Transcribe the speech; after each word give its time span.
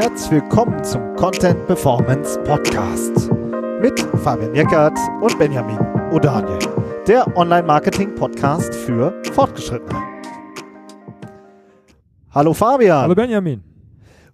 Herzlich 0.00 0.30
willkommen 0.30 0.82
zum 0.82 1.14
Content 1.16 1.66
Performance 1.66 2.40
Podcast 2.44 3.30
mit 3.82 4.00
Fabian 4.24 4.54
Jeckert 4.54 4.96
und 5.20 5.38
Benjamin 5.38 5.76
O'Daniel, 6.10 6.58
der 7.06 7.36
Online-Marketing-Podcast 7.36 8.74
für 8.74 9.12
Fortgeschrittene. 9.34 10.00
Hallo 12.30 12.54
Fabian. 12.54 13.02
Hallo 13.02 13.14
Benjamin. 13.14 13.62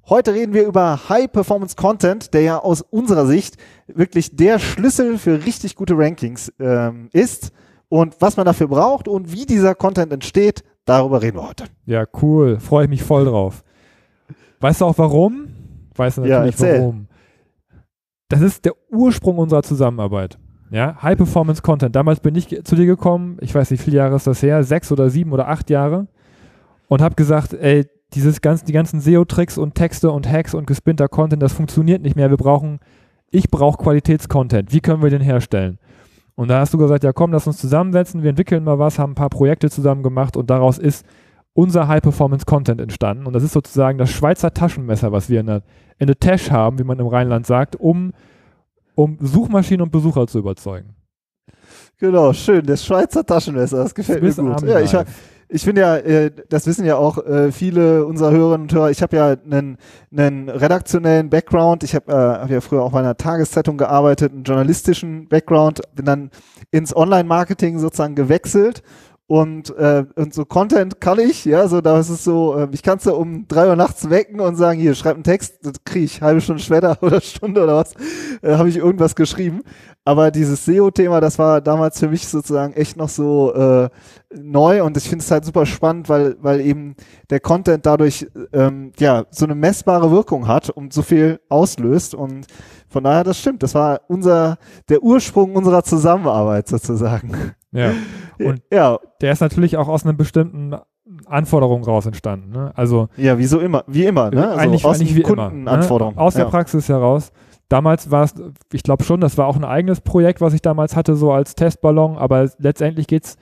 Heute 0.09 0.34
reden 0.34 0.55
wir 0.55 0.64
über 0.68 1.09
High-Performance-Content, 1.09 2.33
der 2.33 2.43
ja 2.43 2.59
aus 2.61 2.83
unserer 2.83 3.27
Sicht 3.27 3.57
wirklich 3.89 4.37
der 4.37 4.61
Schlüssel 4.61 5.19
für 5.19 5.45
richtig 5.45 5.75
gute 5.75 5.98
Rankings 5.98 6.53
ähm, 6.61 7.09
ist 7.12 7.51
und 7.89 8.14
was 8.21 8.37
man 8.37 8.46
dafür 8.46 8.69
braucht 8.69 9.09
und 9.09 9.33
wie 9.33 9.46
dieser 9.46 9.75
Content 9.75 10.12
entsteht, 10.12 10.62
darüber 10.85 11.23
reden 11.23 11.39
wir 11.39 11.48
heute. 11.48 11.64
Ja, 11.87 12.05
cool. 12.23 12.61
Freue 12.61 12.85
ich 12.85 12.90
mich 12.90 13.03
voll 13.03 13.25
drauf. 13.25 13.64
Weißt 14.61 14.80
du 14.80 14.85
auch 14.85 14.96
warum? 14.98 15.56
Weißt 15.96 16.18
du 16.18 16.23
natürlich 16.23 16.59
Ja, 16.59 16.79
warum. 16.79 17.09
Das 18.29 18.41
ist 18.41 18.64
der 18.64 18.73
Ursprung 18.91 19.39
unserer 19.39 19.63
Zusammenarbeit. 19.63 20.39
Ja, 20.71 21.00
High 21.00 21.17
Performance 21.17 21.63
Content. 21.63 21.95
Damals 21.95 22.21
bin 22.21 22.35
ich 22.35 22.49
zu 22.64 22.75
dir 22.75 22.87
gekommen, 22.87 23.39
ich 23.41 23.54
weiß 23.54 23.71
nicht, 23.71 23.81
wie 23.81 23.85
viele 23.85 23.99
Jahre 23.99 24.17
ist 24.17 24.27
das 24.27 24.43
her, 24.43 24.64
sechs 24.64 24.90
oder 24.90 25.11
sieben 25.11 25.32
oder 25.32 25.49
acht 25.49 25.71
Jahre 25.71 26.09
und 26.89 27.03
habe 27.03 27.14
gesagt, 27.14 27.53
ey, 27.54 27.87
dieses 28.14 28.40
ganzen, 28.40 28.67
die 28.67 28.73
ganzen 28.73 29.01
SEO-Tricks 29.01 29.59
und 29.59 29.75
Texte 29.75 30.11
und 30.11 30.29
Hacks 30.29 30.54
und 30.54 30.67
gespinnter 30.67 31.09
Content, 31.09 31.43
das 31.43 31.53
funktioniert 31.53 32.03
nicht 32.03 32.17
mehr. 32.17 32.31
Wir 32.31 32.37
brauchen, 32.37 32.81
ich 33.31 33.48
brauche 33.51 33.83
Qualitätscontent. 33.83 34.73
Wie 34.73 34.81
können 34.81 35.03
wir 35.03 35.11
den 35.11 35.20
herstellen? 35.20 35.78
Und 36.34 36.48
da 36.48 36.61
hast 36.61 36.75
du 36.75 36.78
gesagt, 36.78 37.05
ja 37.05 37.12
komm, 37.12 37.33
lass 37.33 37.47
uns 37.47 37.59
zusammensetzen, 37.59 38.23
wir 38.23 38.31
entwickeln 38.31 38.65
mal 38.65 38.78
was, 38.78 38.98
haben 38.98 39.12
ein 39.12 39.17
paar 39.17 39.31
Projekte 39.31 39.70
zusammen 39.70 40.03
gemacht 40.03 40.37
und 40.37 40.51
daraus 40.51 40.78
ist 40.78 41.06
unser 41.56 41.89
High-Performance-Content 41.89 42.81
entstanden. 42.81 43.27
Und 43.27 43.33
das 43.33 43.42
ist 43.42 43.53
sozusagen 43.53 43.97
das 43.97 44.11
Schweizer 44.11 44.53
Taschenmesser, 44.53 45.11
was 45.11 45.31
wir 45.31 45.41
in 45.41 45.47
der, 45.47 45.63
in 45.98 46.07
der 46.07 46.19
Tasche 46.19 46.51
haben, 46.53 46.79
wie 46.79 46.85
man 46.85 46.98
im 46.98 47.07
Rheinland 47.07 47.47
sagt, 47.47 47.77
um, 47.77 48.13
um 48.95 49.17
Suchmaschinen 49.21 49.81
und 49.81 49.91
Besucher 49.91 50.27
zu 50.27 50.39
überzeugen. 50.39 50.95
Genau, 51.98 52.35
schön. 52.35 52.65
Das 52.67 52.85
Schweizer 52.85 53.25
Taschenmesser, 53.25 53.79
das 53.79 53.95
gefällt 53.95 54.19
Swiss 54.19 54.37
mir 54.37 54.51
gut. 54.51 54.63
Army 54.65 54.71
Ja, 54.71 54.81
ich, 54.81 54.95
ich 55.48 55.65
finde 55.65 55.81
ja, 55.81 55.97
äh, 55.97 56.31
das 56.51 56.67
wissen 56.67 56.85
ja 56.85 56.97
auch 56.97 57.25
äh, 57.25 57.51
viele 57.53 58.05
unserer 58.05 58.33
Hörerinnen 58.33 58.63
und 58.63 58.73
Hörer, 58.75 58.91
ich 58.91 59.01
habe 59.01 59.17
ja 59.17 59.29
einen, 59.29 59.79
einen 60.15 60.51
redaktionellen 60.51 61.31
Background. 61.31 61.85
Ich 61.85 61.95
habe 61.95 62.13
äh, 62.13 62.15
hab 62.15 62.51
ja 62.51 62.61
früher 62.61 62.83
auch 62.83 62.93
bei 62.93 62.98
einer 62.98 63.17
Tageszeitung 63.17 63.79
gearbeitet, 63.79 64.33
einen 64.33 64.43
journalistischen 64.43 65.27
Background, 65.29 65.81
bin 65.95 66.05
dann 66.05 66.31
ins 66.70 66.95
Online-Marketing 66.95 67.79
sozusagen 67.79 68.15
gewechselt. 68.15 68.83
Und, 69.29 69.77
äh, 69.77 70.05
und 70.15 70.35
so 70.35 70.45
Content 70.45 71.01
kann 71.01 71.19
ich, 71.19 71.45
ja, 71.45 71.67
so 71.67 71.81
da 71.81 71.99
ist 71.99 72.11
es 72.11 72.23
so, 72.23 72.57
äh, 72.57 72.69
ich 72.71 72.85
kann 72.85 72.99
es 72.99 73.05
so 73.05 73.17
um 73.17 73.49
drei 73.49 73.69
Uhr 73.69 73.75
nachts 73.75 74.09
wecken 74.09 74.39
und 74.39 74.55
sagen, 74.55 74.79
hier, 74.79 74.95
schreib 74.95 75.15
einen 75.15 75.25
Text, 75.25 75.67
das 75.67 75.83
kriege 75.85 76.05
ich 76.05 76.23
halbe 76.23 76.41
Stunde 76.41 76.63
später 76.63 76.97
oder 77.03 77.21
Stunde 77.21 77.65
oder 77.65 77.75
was, 77.75 77.95
äh, 78.43 78.55
habe 78.55 78.69
ich 78.69 78.77
irgendwas 78.77 79.17
geschrieben. 79.17 79.63
Aber 80.05 80.31
dieses 80.31 80.65
SEO-Thema, 80.65 81.21
das 81.21 81.41
war 81.41 81.61
damals 81.61 81.99
für 81.99 82.07
mich 82.07 82.29
sozusagen 82.29 82.75
echt 82.75 82.97
noch 82.97 83.09
so 83.09 83.53
äh, 83.53 83.89
neu 84.33 84.85
und 84.85 84.97
ich 84.97 85.09
finde 85.09 85.25
es 85.25 85.31
halt 85.33 85.45
super 85.45 85.67
spannend, 85.67 86.09
weil, 86.09 86.37
weil 86.41 86.61
eben 86.61 86.95
der 87.29 87.41
Content 87.41 87.85
dadurch 87.85 88.29
ähm, 88.53 88.93
ja 89.01 89.25
so 89.31 89.45
eine 89.45 89.57
messbare 89.57 90.13
Wirkung 90.13 90.47
hat 90.47 90.71
und 90.71 90.93
so 90.93 91.03
viel 91.03 91.41
auslöst. 91.49 92.15
Und 92.15 92.47
von 92.89 93.03
daher, 93.03 93.25
das 93.25 93.41
stimmt, 93.41 93.65
das 93.65 93.75
war 93.75 94.03
unser 94.07 94.59
der 94.89 95.03
Ursprung 95.03 95.57
unserer 95.57 95.83
Zusammenarbeit 95.83 96.69
sozusagen. 96.69 97.55
Ja. 97.77 97.93
Und 98.39 98.63
ja, 98.73 98.99
der 99.21 99.33
ist 99.33 99.41
natürlich 99.41 99.77
auch 99.77 99.89
aus 99.89 100.05
einer 100.05 100.13
bestimmten 100.13 100.75
Anforderung 101.27 101.85
raus 101.85 102.07
entstanden. 102.07 102.51
Ne? 102.51 102.73
Also 102.75 103.09
ja, 103.17 103.39
wie 103.39 103.47
so 103.47 103.61
immer, 103.61 103.85
wie 103.87 104.05
immer, 104.05 104.31
ne? 104.31 104.49
Also 104.49 104.59
eigentlich, 104.59 104.85
aus 104.85 104.97
eigentlich 104.97 105.15
wie 105.15 105.23
immer. 105.23 105.49
Kundenanforderungen. 105.51 106.17
Ne? 106.17 106.23
Aus 106.23 106.35
der 106.35 106.45
ja. 106.45 106.51
Praxis 106.51 106.89
heraus. 106.89 107.33
Damals 107.69 108.11
war 108.11 108.25
es, 108.25 108.35
ich 108.73 108.83
glaube 108.83 109.05
schon, 109.05 109.20
das 109.20 109.39
war 109.39 109.47
auch 109.47 109.57
ein 109.57 109.65
eigenes 109.65 110.01
Projekt, 110.01 110.41
was 110.41 110.55
ich 110.55 110.63
damals 110.63 110.95
hatte, 110.95 111.17
so 111.17 111.33
als 111.33 111.57
Testballon, 111.57 112.17
aber 112.17 112.48
letztendlich 112.59 113.09
geht's, 113.09 113.36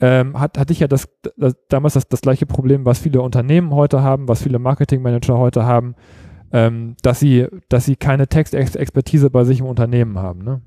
ähm, 0.00 0.38
hat, 0.38 0.58
hatte 0.58 0.72
ich 0.72 0.80
ja 0.80 0.88
das, 0.88 1.08
das 1.38 1.54
damals 1.68 1.94
das, 1.94 2.08
das 2.08 2.20
gleiche 2.20 2.44
Problem, 2.44 2.84
was 2.84 2.98
viele 2.98 3.22
Unternehmen 3.22 3.74
heute 3.74 4.02
haben, 4.02 4.28
was 4.28 4.42
viele 4.42 4.58
Marketingmanager 4.58 5.38
heute 5.38 5.64
haben, 5.64 5.94
ähm, 6.52 6.96
dass 7.02 7.20
sie, 7.20 7.46
dass 7.70 7.86
sie 7.86 7.96
keine 7.96 8.26
Textexpertise 8.26 9.30
bei 9.30 9.44
sich 9.44 9.60
im 9.60 9.66
Unternehmen 9.66 10.18
haben. 10.18 10.42
Ne? 10.42 10.60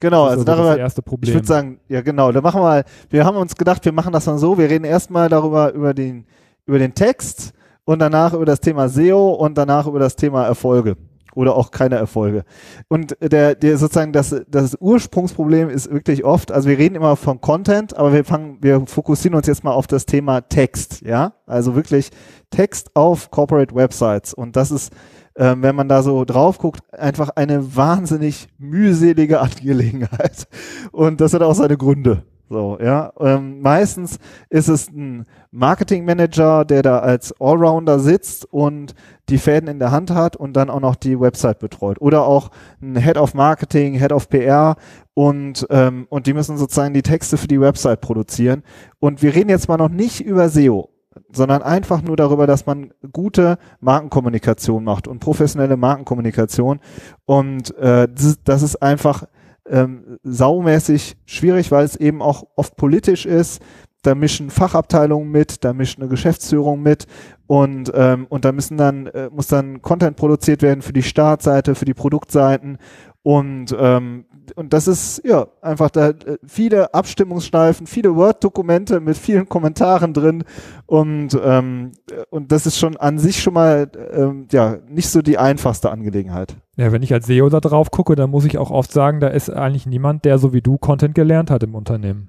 Genau, 0.00 0.24
also 0.24 0.34
ist 0.34 0.40
so 0.40 0.44
darüber, 0.44 0.70
das 0.70 0.78
erste 0.78 1.02
Problem. 1.02 1.28
Ich 1.28 1.34
würde 1.34 1.46
sagen, 1.46 1.80
ja 1.88 2.00
genau, 2.00 2.32
da 2.32 2.40
machen 2.40 2.60
wir 2.60 2.64
mal, 2.64 2.84
wir 3.10 3.24
haben 3.24 3.36
uns 3.36 3.56
gedacht, 3.56 3.84
wir 3.84 3.92
machen 3.92 4.12
das 4.12 4.24
dann 4.24 4.38
so, 4.38 4.58
wir 4.58 4.68
reden 4.68 4.84
erstmal 4.84 5.28
darüber, 5.28 5.72
über 5.72 5.94
den, 5.94 6.26
über 6.66 6.78
den 6.78 6.94
Text 6.94 7.52
und 7.84 7.98
danach 7.98 8.32
über 8.32 8.44
das 8.44 8.60
Thema 8.60 8.88
SEO 8.88 9.32
und 9.32 9.56
danach 9.58 9.86
über 9.86 9.98
das 9.98 10.16
Thema 10.16 10.44
Erfolge 10.44 10.96
oder 11.34 11.56
auch 11.56 11.70
keine 11.70 11.96
Erfolge. 11.96 12.44
Und 12.88 13.16
der, 13.20 13.54
der 13.54 13.78
sozusagen 13.78 14.12
das, 14.12 14.34
das 14.48 14.76
Ursprungsproblem 14.78 15.70
ist 15.70 15.90
wirklich 15.90 16.24
oft, 16.24 16.52
also 16.52 16.68
wir 16.68 16.78
reden 16.78 16.94
immer 16.94 17.16
von 17.16 17.40
Content, 17.40 17.96
aber 17.96 18.12
wir 18.12 18.24
fangen, 18.24 18.58
wir 18.60 18.86
fokussieren 18.86 19.34
uns 19.34 19.46
jetzt 19.46 19.64
mal 19.64 19.72
auf 19.72 19.86
das 19.86 20.06
Thema 20.06 20.42
Text, 20.42 21.02
ja, 21.02 21.34
also 21.46 21.74
wirklich 21.74 22.10
Text 22.50 22.90
auf 22.94 23.30
Corporate 23.30 23.74
Websites 23.74 24.34
und 24.34 24.56
das 24.56 24.70
ist 24.70 24.92
ähm, 25.36 25.62
wenn 25.62 25.76
man 25.76 25.88
da 25.88 26.02
so 26.02 26.24
drauf 26.24 26.58
guckt, 26.58 26.80
einfach 26.92 27.30
eine 27.30 27.76
wahnsinnig 27.76 28.48
mühselige 28.58 29.40
Angelegenheit. 29.40 30.46
Und 30.92 31.20
das 31.20 31.34
hat 31.34 31.42
auch 31.42 31.54
seine 31.54 31.76
Gründe. 31.76 32.24
So, 32.52 32.78
ja. 32.82 33.14
Ähm, 33.18 33.62
meistens 33.62 34.18
ist 34.50 34.68
es 34.68 34.90
ein 34.90 35.24
Marketingmanager, 35.52 36.66
der 36.66 36.82
da 36.82 36.98
als 36.98 37.34
Allrounder 37.40 37.98
sitzt 37.98 38.44
und 38.52 38.94
die 39.30 39.38
Fäden 39.38 39.70
in 39.70 39.78
der 39.78 39.90
Hand 39.90 40.10
hat 40.10 40.36
und 40.36 40.52
dann 40.52 40.68
auch 40.68 40.80
noch 40.80 40.94
die 40.94 41.18
Website 41.18 41.60
betreut. 41.60 41.98
Oder 42.02 42.26
auch 42.26 42.50
ein 42.82 42.96
Head 42.96 43.16
of 43.16 43.32
Marketing, 43.32 43.94
Head 43.94 44.12
of 44.12 44.28
PR 44.28 44.76
und, 45.14 45.66
ähm, 45.70 46.06
und 46.10 46.26
die 46.26 46.34
müssen 46.34 46.58
sozusagen 46.58 46.92
die 46.92 47.00
Texte 47.00 47.38
für 47.38 47.48
die 47.48 47.60
Website 47.60 48.02
produzieren. 48.02 48.64
Und 48.98 49.22
wir 49.22 49.34
reden 49.34 49.48
jetzt 49.48 49.68
mal 49.68 49.78
noch 49.78 49.88
nicht 49.88 50.20
über 50.20 50.50
SEO 50.50 50.91
sondern 51.32 51.62
einfach 51.62 52.02
nur 52.02 52.16
darüber, 52.16 52.46
dass 52.46 52.66
man 52.66 52.92
gute 53.12 53.58
Markenkommunikation 53.80 54.84
macht 54.84 55.08
und 55.08 55.20
professionelle 55.20 55.76
Markenkommunikation. 55.76 56.80
Und 57.24 57.76
äh, 57.78 58.08
das, 58.12 58.38
das 58.44 58.62
ist 58.62 58.82
einfach 58.82 59.24
ähm, 59.68 60.18
saumäßig 60.22 61.16
schwierig, 61.24 61.70
weil 61.70 61.84
es 61.84 61.96
eben 61.96 62.22
auch 62.22 62.44
oft 62.56 62.76
politisch 62.76 63.26
ist. 63.26 63.62
Da 64.02 64.16
mischen 64.16 64.50
Fachabteilungen 64.50 65.30
mit, 65.30 65.64
da 65.64 65.72
mischt 65.72 66.00
eine 66.00 66.08
Geschäftsführung 66.08 66.82
mit 66.82 67.06
und, 67.46 67.92
ähm, 67.94 68.26
und 68.28 68.44
da 68.44 68.50
müssen 68.50 68.76
dann, 68.76 69.06
äh, 69.06 69.30
muss 69.30 69.46
dann 69.46 69.80
Content 69.80 70.16
produziert 70.16 70.60
werden 70.60 70.82
für 70.82 70.92
die 70.92 71.04
Startseite, 71.04 71.76
für 71.76 71.84
die 71.84 71.94
Produktseiten 71.94 72.78
und, 73.22 73.74
ähm, 73.78 74.24
und 74.56 74.72
das 74.72 74.88
ist 74.88 75.22
ja 75.24 75.46
einfach 75.60 75.90
da 75.90 76.08
äh, 76.08 76.38
viele 76.44 76.92
Abstimmungsschleifen, 76.92 77.86
viele 77.86 78.16
Word-Dokumente 78.16 79.00
mit 79.00 79.16
vielen 79.16 79.48
Kommentaren 79.48 80.12
drin 80.12 80.44
und, 80.86 81.38
ähm, 81.42 81.92
und 82.30 82.50
das 82.50 82.66
ist 82.66 82.78
schon 82.78 82.96
an 82.96 83.18
sich 83.18 83.40
schon 83.40 83.54
mal 83.54 83.88
ähm, 84.12 84.48
ja 84.50 84.78
nicht 84.88 85.08
so 85.08 85.22
die 85.22 85.38
einfachste 85.38 85.90
Angelegenheit. 85.90 86.56
Ja, 86.76 86.90
wenn 86.90 87.02
ich 87.02 87.12
als 87.12 87.26
SEO 87.26 87.48
da 87.48 87.60
drauf 87.60 87.90
gucke, 87.92 88.16
dann 88.16 88.30
muss 88.30 88.44
ich 88.44 88.58
auch 88.58 88.70
oft 88.70 88.90
sagen, 88.92 89.20
da 89.20 89.28
ist 89.28 89.50
eigentlich 89.50 89.86
niemand, 89.86 90.24
der 90.24 90.38
so 90.38 90.52
wie 90.52 90.62
du 90.62 90.78
Content 90.78 91.14
gelernt 91.14 91.50
hat 91.50 91.62
im 91.62 91.74
Unternehmen. 91.76 92.28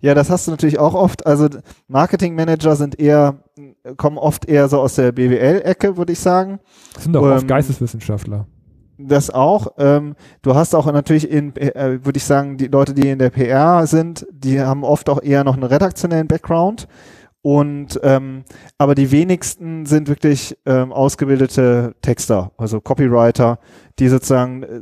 Ja, 0.00 0.14
das 0.14 0.30
hast 0.30 0.46
du 0.46 0.50
natürlich 0.52 0.78
auch 0.78 0.94
oft. 0.94 1.26
Also 1.26 1.48
Marketingmanager 1.88 2.76
sind 2.76 2.98
eher, 2.98 3.42
kommen 3.96 4.16
oft 4.16 4.46
eher 4.46 4.68
so 4.68 4.80
aus 4.80 4.94
der 4.94 5.12
BWL-Ecke, 5.12 5.96
würde 5.96 6.12
ich 6.12 6.20
sagen. 6.20 6.60
Das 6.94 7.04
sind 7.04 7.16
auch 7.16 7.22
oft 7.22 7.42
Ähm, 7.42 7.48
Geisteswissenschaftler. 7.48 8.46
Das 8.98 9.30
auch. 9.30 9.74
Ähm, 9.78 10.16
du 10.42 10.56
hast 10.56 10.74
auch 10.74 10.86
natürlich 10.90 11.30
in, 11.30 11.54
äh, 11.54 12.04
würde 12.04 12.16
ich 12.16 12.24
sagen, 12.24 12.56
die 12.56 12.66
Leute, 12.66 12.94
die 12.94 13.08
in 13.08 13.20
der 13.20 13.30
PR 13.30 13.86
sind, 13.86 14.26
die 14.32 14.60
haben 14.60 14.82
oft 14.82 15.08
auch 15.08 15.22
eher 15.22 15.44
noch 15.44 15.54
einen 15.54 15.62
redaktionellen 15.62 16.26
Background. 16.26 16.88
Und 17.48 17.98
ähm, 18.02 18.44
aber 18.76 18.94
die 18.94 19.10
wenigsten 19.10 19.86
sind 19.86 20.08
wirklich 20.08 20.54
ähm, 20.66 20.92
ausgebildete 20.92 21.94
Texter, 22.02 22.52
also 22.58 22.82
Copywriter, 22.82 23.58
die 23.98 24.08
sozusagen 24.08 24.64
äh, 24.64 24.80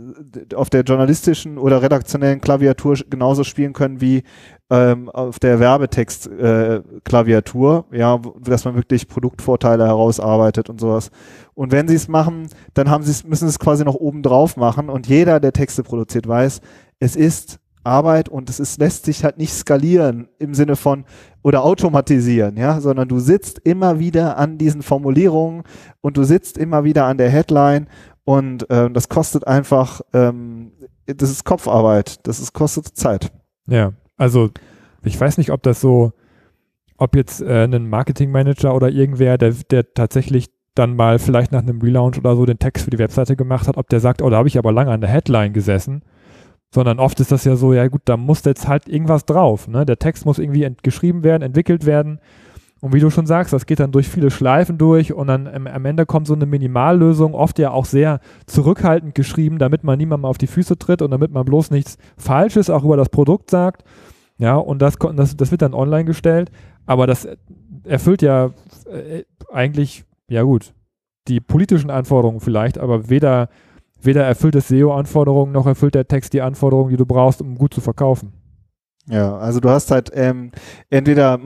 auf 0.52 0.68
der 0.68 0.82
journalistischen 0.82 1.58
oder 1.58 1.80
redaktionellen 1.80 2.40
Klaviatur 2.40 2.96
genauso 3.08 3.44
spielen 3.44 3.72
können 3.72 4.00
wie 4.00 4.24
ähm, 4.68 5.08
auf 5.10 5.38
der 5.38 5.60
Werbetext-Klaviatur, 5.60 7.84
äh, 7.92 7.98
ja, 8.00 8.20
dass 8.40 8.64
man 8.64 8.74
wirklich 8.74 9.06
Produktvorteile 9.06 9.86
herausarbeitet 9.86 10.68
und 10.68 10.80
sowas. 10.80 11.12
Und 11.54 11.70
wenn 11.70 11.86
sie 11.86 11.94
es 11.94 12.08
machen, 12.08 12.48
dann 12.74 12.90
haben 12.90 13.04
sie 13.04 13.12
es, 13.12 13.22
müssen 13.22 13.46
sie 13.46 13.50
es 13.50 13.60
quasi 13.60 13.84
noch 13.84 13.94
oben 13.94 14.24
drauf 14.24 14.56
machen. 14.56 14.90
Und 14.90 15.06
jeder, 15.06 15.38
der 15.38 15.52
Texte 15.52 15.84
produziert, 15.84 16.26
weiß, 16.26 16.60
es 16.98 17.14
ist 17.14 17.60
Arbeit 17.86 18.28
und 18.28 18.50
es 18.50 18.60
ist, 18.60 18.78
lässt 18.78 19.06
sich 19.06 19.24
halt 19.24 19.38
nicht 19.38 19.52
skalieren 19.52 20.28
im 20.38 20.52
Sinne 20.52 20.76
von 20.76 21.04
oder 21.42 21.64
automatisieren, 21.64 22.56
ja, 22.56 22.80
sondern 22.80 23.08
du 23.08 23.18
sitzt 23.18 23.60
immer 23.64 23.98
wieder 23.98 24.36
an 24.36 24.58
diesen 24.58 24.82
Formulierungen 24.82 25.62
und 26.00 26.16
du 26.16 26.24
sitzt 26.24 26.58
immer 26.58 26.84
wieder 26.84 27.06
an 27.06 27.18
der 27.18 27.30
Headline 27.30 27.86
und 28.24 28.66
ähm, 28.70 28.92
das 28.92 29.08
kostet 29.08 29.46
einfach, 29.46 30.00
ähm, 30.12 30.72
das 31.06 31.30
ist 31.30 31.44
Kopfarbeit, 31.44 32.26
das 32.26 32.40
ist, 32.40 32.52
kostet 32.52 32.88
Zeit. 32.88 33.30
Ja, 33.68 33.92
also 34.16 34.50
ich 35.04 35.18
weiß 35.18 35.38
nicht, 35.38 35.52
ob 35.52 35.62
das 35.62 35.80
so, 35.80 36.12
ob 36.96 37.14
jetzt 37.14 37.40
äh, 37.40 37.64
ein 37.64 37.88
Marketingmanager 37.88 38.74
oder 38.74 38.90
irgendwer, 38.90 39.38
der, 39.38 39.54
der 39.70 39.94
tatsächlich 39.94 40.48
dann 40.74 40.96
mal 40.96 41.18
vielleicht 41.18 41.52
nach 41.52 41.62
einem 41.62 41.80
Relaunch 41.80 42.18
oder 42.18 42.36
so 42.36 42.44
den 42.44 42.58
Text 42.58 42.84
für 42.84 42.90
die 42.90 42.98
Webseite 42.98 43.36
gemacht 43.36 43.68
hat, 43.68 43.76
ob 43.76 43.88
der 43.88 44.00
sagt, 44.00 44.22
oh, 44.22 44.30
da 44.30 44.36
habe 44.36 44.48
ich 44.48 44.58
aber 44.58 44.72
lange 44.72 44.90
an 44.90 45.00
der 45.00 45.10
Headline 45.10 45.52
gesessen. 45.52 46.02
Sondern 46.76 46.98
oft 46.98 47.18
ist 47.20 47.32
das 47.32 47.46
ja 47.46 47.56
so, 47.56 47.72
ja 47.72 47.88
gut, 47.88 48.02
da 48.04 48.18
muss 48.18 48.44
jetzt 48.44 48.68
halt 48.68 48.86
irgendwas 48.86 49.24
drauf. 49.24 49.66
Ne? 49.66 49.86
Der 49.86 49.98
Text 49.98 50.26
muss 50.26 50.38
irgendwie 50.38 50.70
geschrieben 50.82 51.24
werden, 51.24 51.42
entwickelt 51.42 51.86
werden. 51.86 52.20
Und 52.82 52.92
wie 52.92 53.00
du 53.00 53.08
schon 53.08 53.24
sagst, 53.24 53.54
das 53.54 53.64
geht 53.64 53.80
dann 53.80 53.92
durch 53.92 54.06
viele 54.10 54.30
Schleifen 54.30 54.76
durch 54.76 55.14
und 55.14 55.28
dann 55.28 55.46
am, 55.46 55.66
am 55.66 55.84
Ende 55.86 56.04
kommt 56.04 56.26
so 56.26 56.34
eine 56.34 56.44
Minimallösung, 56.44 57.32
oft 57.32 57.58
ja 57.58 57.70
auch 57.70 57.86
sehr 57.86 58.20
zurückhaltend 58.44 59.14
geschrieben, 59.14 59.56
damit 59.56 59.84
man 59.84 59.96
niemandem 59.96 60.26
auf 60.26 60.36
die 60.36 60.48
Füße 60.48 60.76
tritt 60.76 61.00
und 61.00 61.12
damit 61.12 61.32
man 61.32 61.46
bloß 61.46 61.70
nichts 61.70 61.96
Falsches 62.18 62.68
auch 62.68 62.84
über 62.84 62.98
das 62.98 63.08
Produkt 63.08 63.48
sagt. 63.48 63.82
Ja, 64.36 64.56
und 64.56 64.82
das, 64.82 64.98
das, 65.14 65.34
das 65.34 65.50
wird 65.50 65.62
dann 65.62 65.72
online 65.72 66.04
gestellt, 66.04 66.50
aber 66.84 67.06
das 67.06 67.26
erfüllt 67.84 68.20
ja 68.20 68.50
äh, 68.92 69.22
eigentlich, 69.50 70.04
ja 70.28 70.42
gut, 70.42 70.74
die 71.26 71.40
politischen 71.40 71.88
Anforderungen 71.88 72.40
vielleicht, 72.40 72.76
aber 72.76 73.08
weder, 73.08 73.48
weder 74.06 74.24
erfüllt 74.24 74.54
es 74.54 74.68
SEO-Anforderungen 74.68 75.52
noch 75.52 75.66
erfüllt 75.66 75.94
der 75.94 76.08
Text 76.08 76.32
die 76.32 76.40
Anforderungen, 76.40 76.90
die 76.90 76.96
du 76.96 77.06
brauchst, 77.06 77.42
um 77.42 77.56
gut 77.56 77.74
zu 77.74 77.80
verkaufen. 77.80 78.32
Ja, 79.08 79.36
also 79.36 79.60
du 79.60 79.68
hast 79.68 79.90
halt 79.90 80.10
ähm, 80.14 80.50
entweder, 80.90 81.38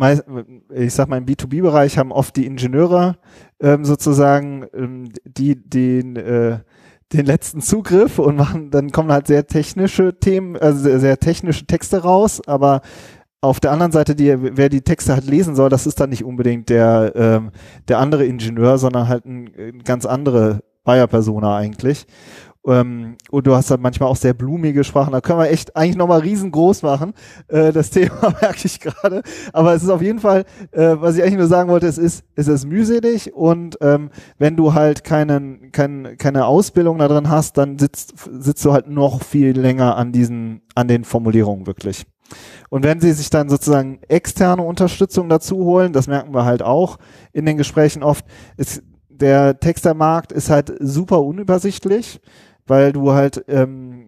ich 0.73 0.95
sag 0.95 1.09
mal 1.09 1.19
im 1.19 1.27
B2B-Bereich 1.27 1.99
haben 1.99 2.11
oft 2.11 2.35
die 2.37 2.47
Ingenieure 2.47 3.17
ähm, 3.61 3.85
sozusagen 3.85 4.67
ähm, 4.73 5.11
die 5.25 5.57
den 5.57 6.17
äh, 6.17 6.61
den 7.13 7.27
letzten 7.27 7.61
Zugriff 7.61 8.19
und 8.19 8.37
machen, 8.37 8.71
dann 8.71 8.93
kommen 8.93 9.11
halt 9.11 9.27
sehr 9.27 9.47
technische 9.47 10.19
Themen, 10.19 10.57
also 10.57 10.79
sehr, 10.79 11.01
sehr 11.01 11.19
technische 11.19 11.67
Texte 11.67 12.03
raus, 12.03 12.41
aber 12.47 12.83
auf 13.41 13.59
der 13.59 13.73
anderen 13.73 13.93
Seite, 13.93 14.15
die, 14.15 14.33
wer 14.39 14.69
die 14.69 14.83
Texte 14.83 15.15
halt 15.15 15.25
lesen 15.25 15.57
soll, 15.57 15.71
das 15.71 15.87
ist 15.87 15.99
dann 15.99 16.11
nicht 16.11 16.25
unbedingt 16.25 16.69
der, 16.69 17.13
ähm, 17.17 17.51
der 17.89 17.99
andere 17.99 18.27
Ingenieur, 18.27 18.79
sondern 18.79 19.09
halt 19.09 19.25
ein, 19.25 19.51
ein 19.59 19.79
ganz 19.83 20.05
andere 20.05 20.63
Buyer-Persona 20.85 21.57
eigentlich. 21.57 22.07
Ähm, 22.67 23.17
und 23.31 23.47
du 23.47 23.55
hast 23.55 23.71
halt 23.71 23.81
manchmal 23.81 24.11
auch 24.11 24.17
sehr 24.17 24.35
blumige 24.35 24.85
Sprachen. 24.85 25.13
Da 25.13 25.21
können 25.21 25.39
wir 25.39 25.51
echt 25.51 25.77
eigentlich 25.77 25.97
nochmal 25.97 26.21
riesengroß 26.21 26.83
machen. 26.83 27.15
Äh, 27.49 27.73
das 27.73 27.91
Thema 27.91 28.35
merke 28.41 28.65
ich 28.67 28.81
gerade. 28.81 29.23
Aber 29.53 29.75
es 29.75 29.83
ist 29.83 29.89
auf 29.89 30.03
jeden 30.03 30.19
Fall, 30.19 30.45
äh, 30.73 30.97
was 30.99 31.17
ich 31.17 31.23
eigentlich 31.23 31.39
nur 31.39 31.47
sagen 31.47 31.71
wollte, 31.71 31.87
es 31.87 31.99
ist, 31.99 32.25
es 32.35 32.49
ist 32.49 32.67
mühselig 32.67 33.33
und 33.33 33.79
ähm, 33.81 34.11
wenn 34.39 34.57
du 34.57 34.75
halt 34.75 35.05
keinen, 35.05 35.73
kein, 35.73 36.17
keine 36.19 36.47
Ausbildung 36.47 36.99
da 36.99 37.09
drin 37.09 37.31
hast, 37.31 37.57
dann 37.57 37.79
sitzt, 37.79 38.15
sitzt 38.31 38.65
du 38.65 38.73
halt 38.73 38.89
noch 38.89 39.23
viel 39.23 39.59
länger 39.59 39.97
an 39.97 40.13
diesen, 40.13 40.63
an 40.75 40.89
den 40.89 41.05
Formulierungen 41.05 41.67
wirklich. 41.67 42.05
Und 42.69 42.85
wenn 42.85 43.01
sie 43.01 43.13
sich 43.13 43.31
dann 43.31 43.49
sozusagen 43.49 44.01
externe 44.09 44.63
Unterstützung 44.63 45.29
dazu 45.29 45.57
holen, 45.57 45.93
das 45.93 46.07
merken 46.07 46.33
wir 46.33 46.45
halt 46.45 46.63
auch 46.63 46.99
in 47.33 47.47
den 47.47 47.57
Gesprächen 47.57 48.03
oft, 48.03 48.25
ist, 48.57 48.83
der 49.09 49.59
Textermarkt 49.59 50.33
ist 50.33 50.51
halt 50.51 50.73
super 50.81 51.23
unübersichtlich 51.23 52.21
weil 52.71 52.93
du 52.93 53.13
halt, 53.13 53.45
ähm, 53.49 54.07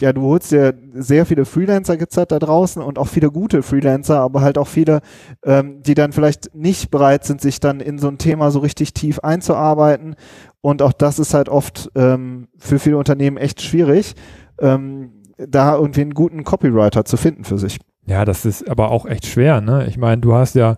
ja, 0.00 0.12
du 0.12 0.22
holst 0.22 0.50
dir 0.52 0.74
sehr 0.94 1.26
viele 1.26 1.44
Freelancer 1.44 1.98
halt 1.98 2.32
da 2.32 2.38
draußen 2.38 2.82
und 2.82 2.98
auch 2.98 3.08
viele 3.08 3.30
gute 3.30 3.62
Freelancer, 3.62 4.18
aber 4.20 4.40
halt 4.40 4.56
auch 4.56 4.66
viele, 4.66 5.00
ähm, 5.44 5.82
die 5.82 5.94
dann 5.94 6.12
vielleicht 6.12 6.54
nicht 6.54 6.90
bereit 6.90 7.24
sind, 7.24 7.40
sich 7.42 7.60
dann 7.60 7.80
in 7.80 7.98
so 7.98 8.08
ein 8.08 8.16
Thema 8.16 8.50
so 8.50 8.60
richtig 8.60 8.94
tief 8.94 9.18
einzuarbeiten. 9.18 10.16
Und 10.62 10.80
auch 10.80 10.92
das 10.92 11.18
ist 11.18 11.34
halt 11.34 11.50
oft 11.50 11.90
ähm, 11.94 12.48
für 12.56 12.78
viele 12.78 12.96
Unternehmen 12.96 13.36
echt 13.36 13.60
schwierig, 13.60 14.14
ähm, 14.58 15.10
da 15.36 15.76
irgendwie 15.76 16.02
einen 16.02 16.14
guten 16.14 16.44
Copywriter 16.44 17.04
zu 17.04 17.16
finden 17.16 17.44
für 17.44 17.58
sich. 17.58 17.78
Ja, 18.06 18.24
das 18.24 18.46
ist 18.46 18.68
aber 18.68 18.90
auch 18.90 19.04
echt 19.04 19.26
schwer, 19.26 19.60
ne? 19.60 19.86
Ich 19.86 19.98
meine, 19.98 20.20
du 20.20 20.34
hast 20.34 20.54
ja 20.54 20.76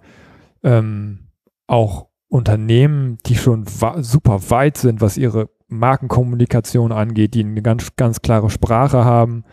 ähm, 0.63 1.29
auch 1.67 2.07
Unternehmen, 2.29 3.19
die 3.27 3.37
schon 3.37 3.67
super 3.99 4.51
weit 4.51 4.79
sind, 4.79 5.01
was 5.01 5.17
ihre 5.17 5.49
Markenkommunikation 5.69 6.93
angeht, 6.93 7.35
die 7.35 7.45
eine 7.45 7.63
ganz, 7.63 7.97
ganz 7.97 8.23
klare 8.23 8.51
Sprache 8.51 9.05
haben, 9.05 9.45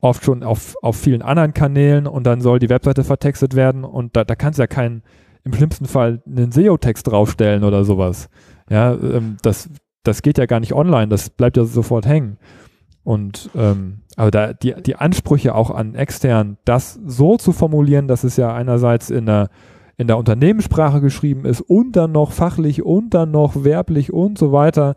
oft 0.00 0.24
schon 0.24 0.42
auf, 0.42 0.74
auf 0.82 0.96
vielen 0.96 1.22
anderen 1.22 1.54
Kanälen 1.54 2.06
und 2.06 2.24
dann 2.26 2.40
soll 2.40 2.58
die 2.58 2.68
Webseite 2.68 3.04
vertextet 3.04 3.54
werden 3.54 3.84
und 3.84 4.16
da, 4.16 4.24
da 4.24 4.34
kannst 4.34 4.58
du 4.58 4.62
ja 4.62 4.66
keinen, 4.66 5.02
im 5.44 5.52
schlimmsten 5.52 5.86
Fall 5.86 6.22
einen 6.26 6.52
SEO-Text 6.52 7.06
draufstellen 7.06 7.64
oder 7.64 7.84
sowas. 7.84 8.28
Ja, 8.68 8.92
ähm, 8.94 9.36
das, 9.42 9.70
das 10.02 10.22
geht 10.22 10.38
ja 10.38 10.46
gar 10.46 10.60
nicht 10.60 10.74
online, 10.74 11.08
das 11.08 11.30
bleibt 11.30 11.56
ja 11.56 11.64
sofort 11.64 12.06
hängen. 12.06 12.38
Und 13.02 13.50
ähm, 13.54 14.00
aber 14.16 14.30
da 14.30 14.52
die, 14.54 14.74
die 14.82 14.96
Ansprüche 14.96 15.54
auch 15.54 15.70
an 15.70 15.94
extern, 15.94 16.56
das 16.64 16.98
so 17.04 17.36
zu 17.36 17.52
formulieren, 17.52 18.08
dass 18.08 18.24
es 18.24 18.36
ja 18.36 18.54
einerseits 18.54 19.10
in 19.10 19.26
der 19.26 19.50
in 19.96 20.08
der 20.08 20.18
Unternehmenssprache 20.18 21.00
geschrieben 21.00 21.44
ist 21.44 21.60
und 21.60 21.92
dann 21.92 22.12
noch 22.12 22.32
fachlich 22.32 22.82
und 22.82 23.14
dann 23.14 23.30
noch 23.30 23.62
werblich 23.62 24.12
und 24.12 24.38
so 24.38 24.50
weiter, 24.50 24.96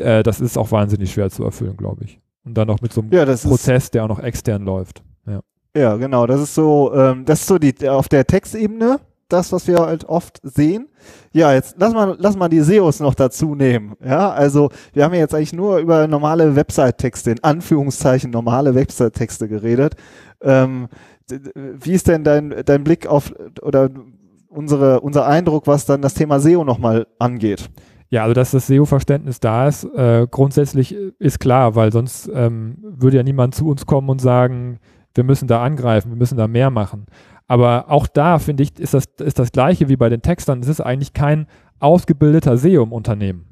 äh, 0.00 0.22
das 0.22 0.40
ist 0.40 0.56
auch 0.56 0.70
wahnsinnig 0.70 1.12
schwer 1.12 1.30
zu 1.30 1.44
erfüllen, 1.44 1.76
glaube 1.76 2.04
ich. 2.04 2.20
Und 2.44 2.54
dann 2.54 2.68
noch 2.68 2.80
mit 2.80 2.92
so 2.92 3.02
einem 3.02 3.12
ja, 3.12 3.24
Prozess, 3.24 3.90
der 3.90 4.04
auch 4.04 4.08
noch 4.08 4.20
extern 4.20 4.64
läuft. 4.64 5.02
Ja, 5.26 5.40
ja 5.76 5.96
genau. 5.96 6.26
Das 6.26 6.40
ist 6.40 6.54
so, 6.54 6.92
ähm, 6.94 7.24
das 7.24 7.40
ist 7.40 7.46
so 7.46 7.58
die 7.58 7.88
auf 7.88 8.08
der 8.08 8.26
Textebene 8.26 9.00
das, 9.28 9.52
was 9.52 9.68
wir 9.68 9.78
halt 9.78 10.06
oft 10.06 10.40
sehen. 10.42 10.88
Ja, 11.32 11.52
jetzt 11.52 11.76
lass 11.78 11.92
mal, 11.92 12.16
lass 12.18 12.36
mal 12.36 12.48
die 12.48 12.60
SEOs 12.60 13.00
noch 13.00 13.14
dazu 13.14 13.54
nehmen. 13.54 13.94
Ja, 14.04 14.30
also 14.30 14.70
wir 14.94 15.04
haben 15.04 15.14
ja 15.14 15.20
jetzt 15.20 15.34
eigentlich 15.34 15.52
nur 15.52 15.78
über 15.78 16.06
normale 16.08 16.56
Website-Texte, 16.56 17.32
in 17.32 17.44
Anführungszeichen 17.44 18.30
normale 18.30 18.74
Website-Texte 18.74 19.48
geredet. 19.48 19.94
Ähm, 20.40 20.88
wie 21.28 21.92
ist 21.92 22.08
denn 22.08 22.24
dein, 22.24 22.62
dein 22.64 22.84
Blick 22.84 23.06
auf 23.06 23.32
oder 23.60 23.90
unsere, 24.48 25.00
unser 25.00 25.26
Eindruck, 25.26 25.66
was 25.66 25.84
dann 25.84 26.00
das 26.00 26.14
Thema 26.14 26.40
SEO 26.40 26.64
nochmal 26.64 27.06
angeht? 27.18 27.68
Ja, 28.10 28.22
also 28.22 28.34
dass 28.34 28.52
das 28.52 28.66
SEO-Verständnis 28.66 29.40
da 29.40 29.68
ist, 29.68 29.84
äh, 29.84 30.26
grundsätzlich 30.30 30.94
ist 31.18 31.40
klar, 31.40 31.74
weil 31.74 31.92
sonst 31.92 32.30
ähm, 32.32 32.78
würde 32.80 33.18
ja 33.18 33.22
niemand 33.22 33.54
zu 33.54 33.68
uns 33.68 33.84
kommen 33.84 34.08
und 34.08 34.20
sagen, 34.20 34.78
wir 35.14 35.24
müssen 35.24 35.46
da 35.46 35.62
angreifen, 35.62 36.10
wir 36.10 36.16
müssen 36.16 36.38
da 36.38 36.48
mehr 36.48 36.70
machen. 36.70 37.06
Aber 37.46 37.90
auch 37.90 38.06
da, 38.06 38.38
finde 38.38 38.62
ich, 38.62 38.78
ist 38.78 38.94
das, 38.94 39.04
ist 39.18 39.38
das 39.38 39.52
gleiche 39.52 39.88
wie 39.88 39.96
bei 39.96 40.08
den 40.08 40.22
Textern. 40.22 40.60
Es 40.60 40.68
ist 40.68 40.80
eigentlich 40.80 41.12
kein 41.12 41.46
ausgebildeter 41.80 42.56
SEO 42.56 42.82
im 42.82 42.92
Unternehmen. 42.92 43.46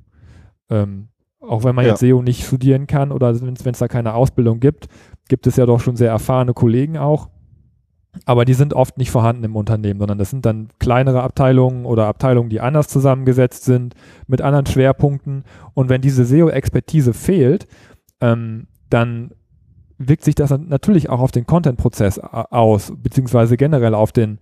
Ähm, 0.71 1.09
auch 1.41 1.65
wenn 1.65 1.75
man 1.75 1.85
ja. 1.85 1.93
jetzt 1.93 2.01
SEO 2.01 2.23
nicht 2.23 2.45
studieren 2.45 2.87
kann 2.87 3.13
oder 3.13 3.41
wenn 3.41 3.55
es 3.55 3.79
da 3.79 3.89
keine 3.89 4.15
Ausbildung 4.15 4.61
gibt, 4.61 4.87
gibt 5.29 5.47
es 5.47 5.57
ja 5.57 5.67
doch 5.67 5.81
schon 5.81 5.97
sehr 5.97 6.11
erfahrene 6.11 6.55
Kollegen 6.55 6.99
auch. 6.99 7.29
Aber 8.25 8.45
die 8.45 8.55
sind 8.55 8.75
oft 8.75 8.99
nicht 8.99 9.11
vorhanden 9.11 9.45
im 9.45 9.57
Unternehmen, 9.57 9.99
sondern 10.01 10.19
das 10.19 10.31
sind 10.31 10.47
dann 10.47 10.69
kleinere 10.79 11.23
Abteilungen 11.23 11.85
oder 11.85 12.07
Abteilungen, 12.07 12.51
die 12.51 12.61
anders 12.61 12.89
zusammengesetzt 12.89 13.65
sind, 13.65 13.95
mit 14.27 14.41
anderen 14.41 14.67
Schwerpunkten. 14.67 15.45
Und 15.75 15.89
wenn 15.89 16.01
diese 16.01 16.25
SEO-Expertise 16.25 17.13
fehlt, 17.13 17.67
ähm, 18.21 18.67
dann 18.91 19.33
wirkt 19.99 20.25
sich 20.25 20.35
das 20.35 20.51
natürlich 20.51 21.09
auch 21.09 21.21
auf 21.21 21.33
den 21.33 21.47
Content-Prozess 21.47 22.19
aus, 22.19 22.93
beziehungsweise 22.97 23.57
generell 23.57 23.95
auf 23.95 24.13
den 24.13 24.39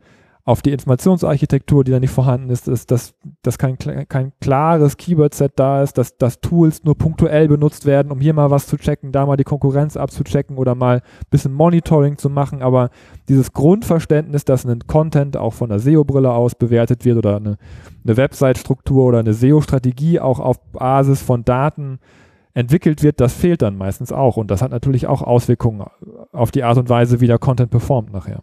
auf 0.47 0.61
die 0.61 0.73
Informationsarchitektur, 0.73 1.85
die 1.85 1.91
da 1.91 1.99
nicht 1.99 2.11
vorhanden 2.11 2.51
ist, 2.51 2.69
ist 2.69 2.91
dass, 2.91 3.15
dass 3.41 3.57
kein, 3.57 3.79
kein 3.79 4.33
klares 4.43 4.99
Keyword-Set 4.99 5.53
da 5.57 5.83
ist, 5.83 5.97
dass, 5.97 6.19
dass 6.19 6.41
Tools 6.41 6.85
nur 6.85 6.99
punktuell 6.99 7.49
benutzt 7.49 7.87
werden, 7.87 8.13
um 8.13 8.21
hier 8.21 8.35
mal 8.35 8.51
was 8.51 8.67
zu 8.67 8.77
checken, 8.77 9.11
da 9.11 9.25
mal 9.25 9.39
die 9.39 9.45
Konkurrenz 9.45 9.97
abzuchecken 9.97 10.59
oder 10.59 10.75
mal 10.75 10.97
ein 10.97 11.31
bisschen 11.31 11.55
Monitoring 11.55 12.19
zu 12.19 12.29
machen. 12.29 12.61
Aber 12.61 12.91
dieses 13.27 13.55
Grundverständnis, 13.55 14.45
dass 14.45 14.67
ein 14.67 14.87
Content 14.87 15.39
auch 15.39 15.55
von 15.55 15.71
der 15.71 15.79
SEO-Brille 15.79 16.31
aus 16.31 16.55
bewertet 16.55 17.07
wird 17.07 17.17
oder 17.17 17.37
eine, 17.37 17.57
eine 18.05 18.17
Website-Struktur 18.19 19.07
oder 19.07 19.21
eine 19.21 19.33
SEO-Strategie 19.33 20.21
auch 20.21 20.41
auf 20.41 20.61
Basis 20.73 21.23
von 21.23 21.47
Daten 21.47 22.01
entwickelt 22.53 23.03
wird, 23.03 23.19
das 23.19 23.33
fehlt 23.33 23.63
dann 23.63 23.79
meistens 23.79 24.13
auch. 24.13 24.37
Und 24.37 24.51
das 24.51 24.61
hat 24.61 24.73
natürlich 24.73 25.07
auch 25.07 25.23
Auswirkungen 25.23 25.87
auf 26.33 26.51
die 26.51 26.65
Art 26.65 26.77
und 26.77 26.91
Weise, 26.91 27.23
wie 27.23 27.27
der 27.27 27.39
Content 27.39 27.71
performt 27.71 28.13
nachher. 28.13 28.43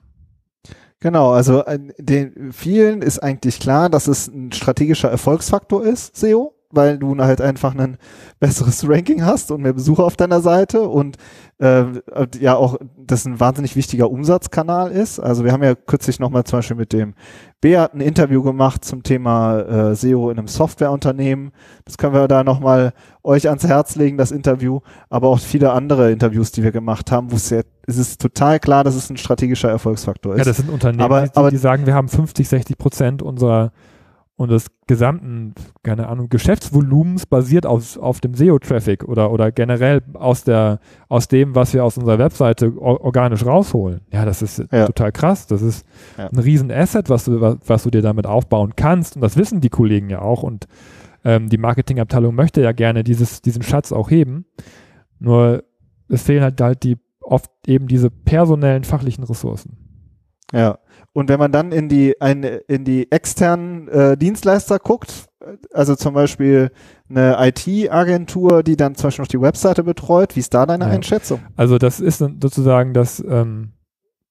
Genau, 1.01 1.31
also 1.31 1.65
äh, 1.65 1.79
den 1.97 2.53
vielen 2.53 3.01
ist 3.01 3.19
eigentlich 3.19 3.59
klar, 3.59 3.89
dass 3.89 4.07
es 4.07 4.27
ein 4.27 4.51
strategischer 4.51 5.09
Erfolgsfaktor 5.09 5.83
ist, 5.83 6.15
SEO, 6.15 6.53
weil 6.73 6.97
du 6.97 7.15
halt 7.17 7.41
einfach 7.41 7.75
ein 7.75 7.97
besseres 8.39 8.87
Ranking 8.87 9.25
hast 9.25 9.51
und 9.51 9.61
mehr 9.61 9.73
Besucher 9.73 10.03
auf 10.03 10.15
deiner 10.15 10.41
Seite 10.41 10.81
und 10.81 11.17
äh, 11.59 11.85
ja 12.39 12.55
auch 12.55 12.77
das 12.97 13.25
ein 13.25 13.39
wahnsinnig 13.39 13.75
wichtiger 13.75 14.09
Umsatzkanal 14.09 14.91
ist. 14.91 15.19
Also 15.19 15.43
wir 15.45 15.51
haben 15.51 15.63
ja 15.63 15.75
kürzlich 15.75 16.19
nochmal 16.19 16.43
zum 16.43 16.59
Beispiel 16.59 16.77
mit 16.77 16.93
dem 16.93 17.13
Beat 17.61 17.93
ein 17.93 18.01
Interview 18.01 18.41
gemacht 18.41 18.83
zum 18.83 19.03
Thema 19.03 19.59
äh, 19.59 19.95
SEO 19.95 20.31
in 20.31 20.39
einem 20.39 20.47
Softwareunternehmen. 20.47 21.51
Das 21.85 21.97
können 21.97 22.13
wir 22.13 22.27
da 22.27 22.43
nochmal 22.43 22.93
euch 23.23 23.47
ans 23.47 23.67
Herz 23.67 23.95
legen, 23.95 24.17
das 24.17 24.31
Interview, 24.31 24.79
aber 25.09 25.27
auch 25.27 25.39
viele 25.39 25.71
andere 25.71 26.11
Interviews, 26.11 26.51
die 26.51 26.63
wir 26.63 26.71
gemacht 26.71 27.11
haben, 27.11 27.31
wo 27.31 27.35
es 27.35 27.51
ja 27.51 27.61
es 27.87 27.97
ist 27.97 28.21
total 28.21 28.59
klar, 28.59 28.83
dass 28.83 28.95
es 28.95 29.09
ein 29.09 29.17
strategischer 29.17 29.69
Erfolgsfaktor 29.69 30.33
ist. 30.33 30.39
Ja, 30.39 30.45
das 30.45 30.57
sind 30.57 30.69
Unternehmen, 30.69 31.01
aber, 31.01 31.23
die, 31.23 31.35
aber, 31.35 31.51
die 31.51 31.57
sagen, 31.57 31.85
wir 31.85 31.93
haben 31.93 32.07
50, 32.07 32.47
60 32.47 32.77
Prozent 32.77 33.21
unserer 33.21 33.71
unseres 34.41 34.67
gesamten, 34.87 35.53
keine 35.83 36.07
Ahnung, 36.07 36.29
Geschäftsvolumens 36.29 37.25
basiert 37.25 37.65
auf, 37.65 37.97
auf 37.97 38.19
dem 38.19 38.33
SEO-Traffic 38.33 39.03
oder, 39.05 39.31
oder 39.31 39.51
generell 39.51 40.01
aus 40.13 40.43
der, 40.43 40.79
aus 41.07 41.27
dem, 41.27 41.55
was 41.55 41.73
wir 41.73 41.85
aus 41.85 41.97
unserer 41.97 42.19
Webseite 42.19 42.73
organisch 42.77 43.45
rausholen. 43.45 44.01
Ja, 44.11 44.25
das 44.25 44.41
ist 44.41 44.63
ja. 44.71 44.85
total 44.85 45.11
krass. 45.11 45.47
Das 45.47 45.61
ist 45.61 45.85
ja. 46.17 46.27
ein 46.27 46.39
riesen 46.39 46.71
Asset, 46.71 47.09
was 47.09 47.25
du, 47.25 47.39
was, 47.39 47.57
was 47.65 47.83
du 47.83 47.91
dir 47.91 48.01
damit 48.01 48.27
aufbauen 48.27 48.73
kannst. 48.75 49.15
Und 49.15 49.21
das 49.21 49.37
wissen 49.37 49.61
die 49.61 49.69
Kollegen 49.69 50.09
ja 50.09 50.21
auch. 50.21 50.43
Und 50.43 50.67
Ähm, 51.23 51.49
die 51.49 51.59
Marketingabteilung 51.59 52.33
möchte 52.33 52.61
ja 52.61 52.71
gerne 52.71 53.03
dieses, 53.03 53.41
diesen 53.41 53.61
Schatz 53.61 53.91
auch 53.91 54.09
heben. 54.09 54.45
Nur 55.19 55.63
es 56.09 56.23
fehlen 56.23 56.41
halt, 56.41 56.59
halt 56.59 56.83
die 56.83 56.97
oft 57.21 57.51
eben 57.67 57.87
diese 57.87 58.09
personellen, 58.09 58.83
fachlichen 58.83 59.23
Ressourcen. 59.23 59.77
Ja. 60.51 60.79
Und 61.13 61.29
wenn 61.29 61.39
man 61.39 61.51
dann 61.51 61.71
in 61.71 61.89
die, 61.89 62.19
ein, 62.21 62.43
in 62.43 62.85
die 62.85 63.11
externen 63.11 63.87
äh, 63.89 64.17
Dienstleister 64.17 64.79
guckt, 64.79 65.27
also 65.73 65.95
zum 65.95 66.13
Beispiel 66.13 66.71
eine 67.09 67.35
IT-Agentur, 67.39 68.63
die 68.63 68.77
dann 68.77 68.95
zum 68.95 69.07
Beispiel 69.07 69.23
noch 69.23 69.27
die 69.29 69.41
Webseite 69.41 69.83
betreut, 69.83 70.35
wie 70.35 70.39
ist 70.39 70.53
da 70.53 70.65
deine 70.65 70.85
ja. 70.85 70.91
Einschätzung? 70.91 71.41
Also 71.55 71.77
das 71.77 71.99
ist 71.99 72.19
sozusagen 72.19 72.93
das, 72.93 73.21
ähm, 73.27 73.73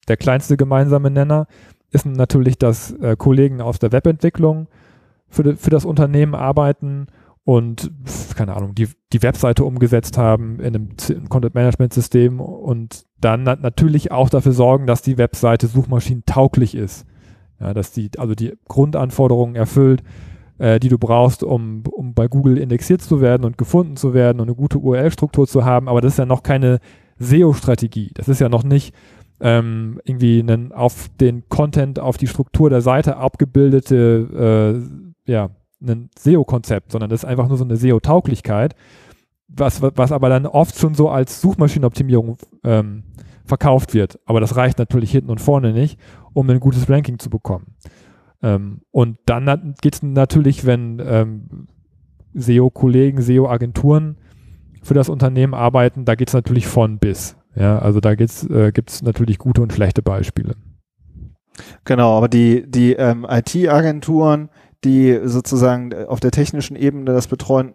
der 0.09 0.17
kleinste 0.17 0.57
gemeinsame 0.57 1.11
Nenner, 1.11 1.47
ist 1.91 2.07
natürlich, 2.07 2.57
dass 2.57 2.93
äh, 2.93 3.17
Kollegen 3.17 3.61
aus 3.61 3.79
der 3.79 3.93
Webentwicklung 3.93 4.69
für, 5.29 5.57
für 5.57 5.71
das 5.71 5.85
Unternehmen 5.85 6.35
arbeiten 6.35 7.09
und 7.51 7.91
keine 8.37 8.55
Ahnung, 8.55 8.77
die, 8.77 8.87
die 9.13 9.25
Webseite 9.25 9.65
umgesetzt 9.65 10.17
haben 10.17 10.61
in 10.61 10.67
einem 10.67 10.89
Content-Management-System 11.29 12.39
und 12.39 13.07
dann 13.21 13.43
na 13.43 13.57
natürlich 13.57 14.13
auch 14.13 14.29
dafür 14.29 14.53
sorgen, 14.53 14.87
dass 14.87 15.03
die 15.03 15.19
Webseite 15.19 15.67
suchmaschinentauglich 15.67 16.77
ist. 16.77 17.07
Ja, 17.59 17.75
dass 17.75 17.91
die, 17.91 18.09
also 18.19 18.37
die 18.37 18.53
Grundanforderungen 18.69 19.57
erfüllt, 19.57 20.05
äh, 20.59 20.79
die 20.79 20.91
du 20.91 20.97
brauchst, 20.97 21.43
um, 21.43 21.83
um 21.91 22.15
bei 22.15 22.29
Google 22.29 22.57
indexiert 22.57 23.03
zu 23.03 23.21
werden 23.21 23.45
und 23.45 23.59
gefunden 23.59 23.97
zu 23.97 24.15
werden 24.15 24.39
und 24.39 24.47
eine 24.47 24.55
gute 24.55 24.79
URL-Struktur 24.79 25.49
zu 25.49 25.65
haben. 25.65 25.89
Aber 25.89 26.01
das 26.01 26.13
ist 26.13 26.19
ja 26.19 26.27
noch 26.27 26.45
keine 26.45 26.79
SEO-Strategie. 27.19 28.13
Das 28.15 28.29
ist 28.29 28.41
ja 28.41 28.49
noch 28.49 28.63
nicht 28.63 28.95
ähm, 29.41 30.01
irgendwie 30.05 30.39
einen 30.39 30.71
auf 30.71 31.09
den 31.21 31.49
Content, 31.49 31.99
auf 31.99 32.17
die 32.17 32.29
Struktur 32.29 32.71
der 32.71 32.81
Seite 32.81 33.17
abgebildete, 33.17 34.79
äh, 35.27 35.33
ja, 35.33 35.51
ein 35.81 36.11
SEO-Konzept, 36.19 36.93
sondern 36.93 37.11
das 37.11 37.23
ist 37.23 37.29
einfach 37.29 37.49
nur 37.49 37.57
so 37.57 37.65
eine 37.65 37.77
SEO-Tauglichkeit, 37.77 38.75
was, 39.49 39.83
was 39.83 40.13
aber 40.13 40.29
dann 40.29 40.47
oft 40.47 40.79
schon 40.79 40.95
so 40.95 41.09
als 41.09 41.41
Suchmaschinenoptimierung 41.41 42.37
ähm, 42.65 43.05
verkauft 43.45 43.95
wird. 43.95 44.19
Aber 44.27 44.41
das 44.41 44.57
reicht 44.57 44.79
natürlich 44.79 45.11
hinten 45.11 45.31
und 45.31 45.41
vorne 45.41 45.73
nicht, 45.73 45.99
um 46.33 46.49
ein 46.49 46.61
gutes 46.61 46.89
Ranking 46.89 47.19
zu 47.19 47.31
bekommen. 47.31 47.75
Ähm, 48.43 48.83
und 48.91 49.19
dann 49.27 49.75
geht 49.81 49.95
es 49.97 50.03
natürlich, 50.03 50.65
wenn 50.67 51.03
ähm, 51.05 51.67
SEO-Kollegen, 52.35 53.21
SEO-Agenturen 53.21 54.19
für 54.83 54.95
das 54.95 55.09
Unternehmen 55.09 55.55
arbeiten, 55.55 56.05
da 56.05 56.15
geht 56.15 56.29
es 56.29 56.35
natürlich 56.35 56.67
von 56.67 56.99
bis. 56.99 57.37
Ja, 57.55 57.79
also 57.81 58.01
da 58.01 58.13
äh, 58.13 58.17
gibt 58.73 58.91
es 58.91 59.03
natürlich 59.03 59.39
gute 59.39 59.61
und 59.61 59.73
schlechte 59.73 60.03
Beispiele. 60.03 60.55
Genau, 61.85 62.17
aber 62.17 62.29
die, 62.29 62.65
die 62.71 62.93
ähm, 62.93 63.27
IT-Agenturen, 63.29 64.49
die 64.85 65.21
sozusagen 65.25 65.93
auf 66.07 66.21
der 66.21 66.31
technischen 66.31 66.77
Ebene 66.77 67.13
das 67.13 67.27
betreuen, 67.27 67.75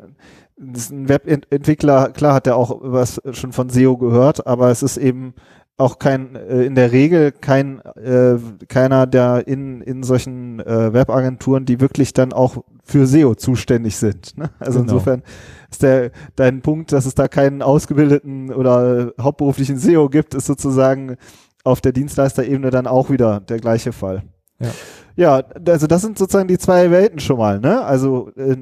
das 0.58 0.84
ist 0.84 0.92
ein 0.92 1.10
Webentwickler, 1.10 2.10
klar 2.10 2.34
hat 2.34 2.48
er 2.48 2.56
auch 2.56 2.80
was 2.82 3.22
schon 3.32 3.52
von 3.52 3.70
SEO 3.70 3.98
gehört, 3.98 4.48
aber 4.48 4.70
es 4.70 4.84
ist 4.84 4.98
eben 4.98 5.34
auch 5.78 6.00
kein 6.00 6.36
äh, 6.36 6.64
in 6.64 6.76
der 6.76 6.92
Regel 6.92 7.32
kein 7.34 7.82
äh, 7.82 8.38
keiner 8.68 9.08
der 9.08 9.48
in 9.48 9.82
in 9.82 10.04
solchen 10.04 10.60
äh, 10.62 10.94
Webagenturen, 10.94 11.66
die 11.66 11.82
wirklich 11.82 12.14
dann 12.14 12.32
auch 12.32 12.64
für 12.84 13.06
SEO 13.08 13.36
zuständig 13.36 13.98
sind. 13.98 14.38
Ne? 14.38 14.52
Also 14.60 14.80
genau. 14.80 14.94
insofern 14.94 15.24
ist 15.70 15.84
der 15.84 16.12
dein 16.36 16.62
Punkt, 16.62 16.94
dass 16.94 17.06
es 17.06 17.16
da 17.16 17.28
keinen 17.28 17.62
ausgebildeten 17.62 18.54
oder 18.54 19.14
hauptberuflichen 19.20 19.78
SEO 19.78 20.08
gibt, 20.08 20.34
ist 20.34 20.46
sozusagen 20.46 21.18
auf 21.66 21.82
der 21.82 21.92
Dienstleisterebene 21.92 22.70
dann 22.70 22.88
auch 22.88 23.10
wieder 23.10 23.42
der 23.42 23.60
gleiche 23.60 23.92
Fall. 23.92 24.24
Ja. 24.60 24.72
Ja, 25.18 25.44
also 25.66 25.88
das 25.88 26.02
sind 26.02 26.18
sozusagen 26.18 26.50
die 26.50 26.58
zwei 26.58 26.92
Welten 26.92 27.20
schon 27.20 27.38
mal, 27.38 27.60
ne? 27.60 27.82
Also 27.84 28.32
äh, 28.36 28.58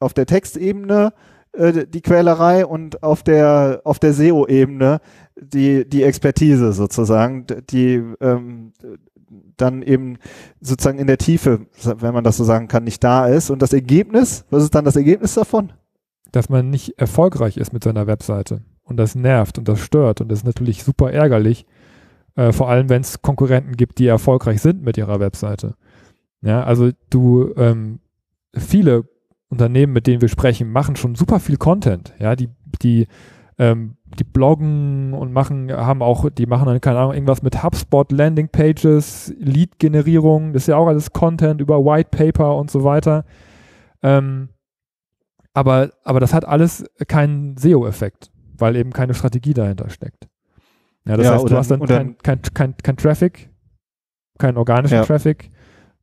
auf 0.00 0.14
der 0.14 0.24
Textebene 0.24 1.12
äh, 1.52 1.86
die 1.86 2.00
Quälerei 2.00 2.64
und 2.64 3.02
auf 3.02 3.22
der 3.22 3.82
auf 3.84 3.98
der 3.98 4.14
SEO-Ebene 4.14 5.00
die, 5.36 5.88
die 5.88 6.02
Expertise 6.02 6.72
sozusagen, 6.72 7.46
die 7.70 8.02
ähm, 8.20 8.72
dann 9.56 9.82
eben 9.82 10.18
sozusagen 10.60 10.98
in 10.98 11.06
der 11.06 11.18
Tiefe, 11.18 11.66
wenn 11.82 12.14
man 12.14 12.24
das 12.24 12.36
so 12.36 12.44
sagen 12.44 12.68
kann, 12.68 12.84
nicht 12.84 13.02
da 13.02 13.26
ist. 13.26 13.50
Und 13.50 13.62
das 13.62 13.72
Ergebnis, 13.72 14.44
was 14.50 14.62
ist 14.62 14.74
dann 14.74 14.84
das 14.84 14.96
Ergebnis 14.96 15.34
davon? 15.34 15.72
Dass 16.32 16.48
man 16.48 16.70
nicht 16.70 16.98
erfolgreich 16.98 17.56
ist 17.56 17.72
mit 17.72 17.84
seiner 17.84 18.06
Webseite. 18.06 18.62
Und 18.82 18.96
das 18.96 19.14
nervt 19.14 19.58
und 19.58 19.68
das 19.68 19.80
stört 19.80 20.20
und 20.20 20.28
das 20.28 20.40
ist 20.40 20.44
natürlich 20.44 20.84
super 20.84 21.10
ärgerlich, 21.10 21.66
äh, 22.36 22.52
vor 22.52 22.68
allem 22.68 22.88
wenn 22.88 23.02
es 23.02 23.22
Konkurrenten 23.22 23.76
gibt, 23.76 23.98
die 23.98 24.06
erfolgreich 24.06 24.60
sind 24.60 24.82
mit 24.82 24.96
ihrer 24.98 25.20
Webseite. 25.20 25.74
Ja, 26.42 26.62
also 26.64 26.90
du, 27.10 27.52
ähm, 27.56 28.00
viele 28.54 29.08
Unternehmen, 29.48 29.92
mit 29.92 30.06
denen 30.06 30.20
wir 30.20 30.28
sprechen, 30.28 30.70
machen 30.70 30.96
schon 30.96 31.14
super 31.14 31.40
viel 31.40 31.56
Content. 31.56 32.12
Ja, 32.18 32.36
die, 32.36 32.48
die 32.82 33.06
ähm, 33.58 33.96
die 34.18 34.24
bloggen 34.24 35.12
und 35.14 35.32
machen, 35.32 35.72
haben 35.72 36.02
auch, 36.02 36.28
die 36.30 36.46
machen 36.46 36.66
dann, 36.66 36.80
keine 36.80 36.98
Ahnung, 36.98 37.14
irgendwas 37.14 37.42
mit 37.42 37.62
HubSpot, 37.62 38.10
Landingpages, 38.10 39.34
Lead-Generierung, 39.38 40.52
das 40.52 40.62
ist 40.62 40.68
ja 40.68 40.76
auch 40.76 40.86
alles 40.86 41.12
Content 41.12 41.60
über 41.60 41.84
White 41.84 42.10
Paper 42.10 42.56
und 42.56 42.70
so 42.70 42.84
weiter. 42.84 43.24
Ähm, 44.02 44.50
aber, 45.52 45.90
aber 46.02 46.20
das 46.20 46.34
hat 46.34 46.44
alles 46.44 46.84
keinen 47.06 47.56
SEO-Effekt, 47.56 48.30
weil 48.56 48.76
eben 48.76 48.92
keine 48.92 49.14
Strategie 49.14 49.54
dahinter 49.54 49.88
steckt. 49.88 50.28
Ja, 51.06 51.16
das 51.16 51.26
ja, 51.26 51.34
heißt, 51.34 51.50
du 51.50 51.56
hast 51.56 51.70
dann 51.70 51.80
kein, 51.80 52.16
kein, 52.18 52.40
kein, 52.54 52.76
kein 52.76 52.96
Traffic, 52.96 53.50
keinen 54.38 54.56
organischen 54.56 54.96
ja. 54.96 55.04
Traffic, 55.04 55.50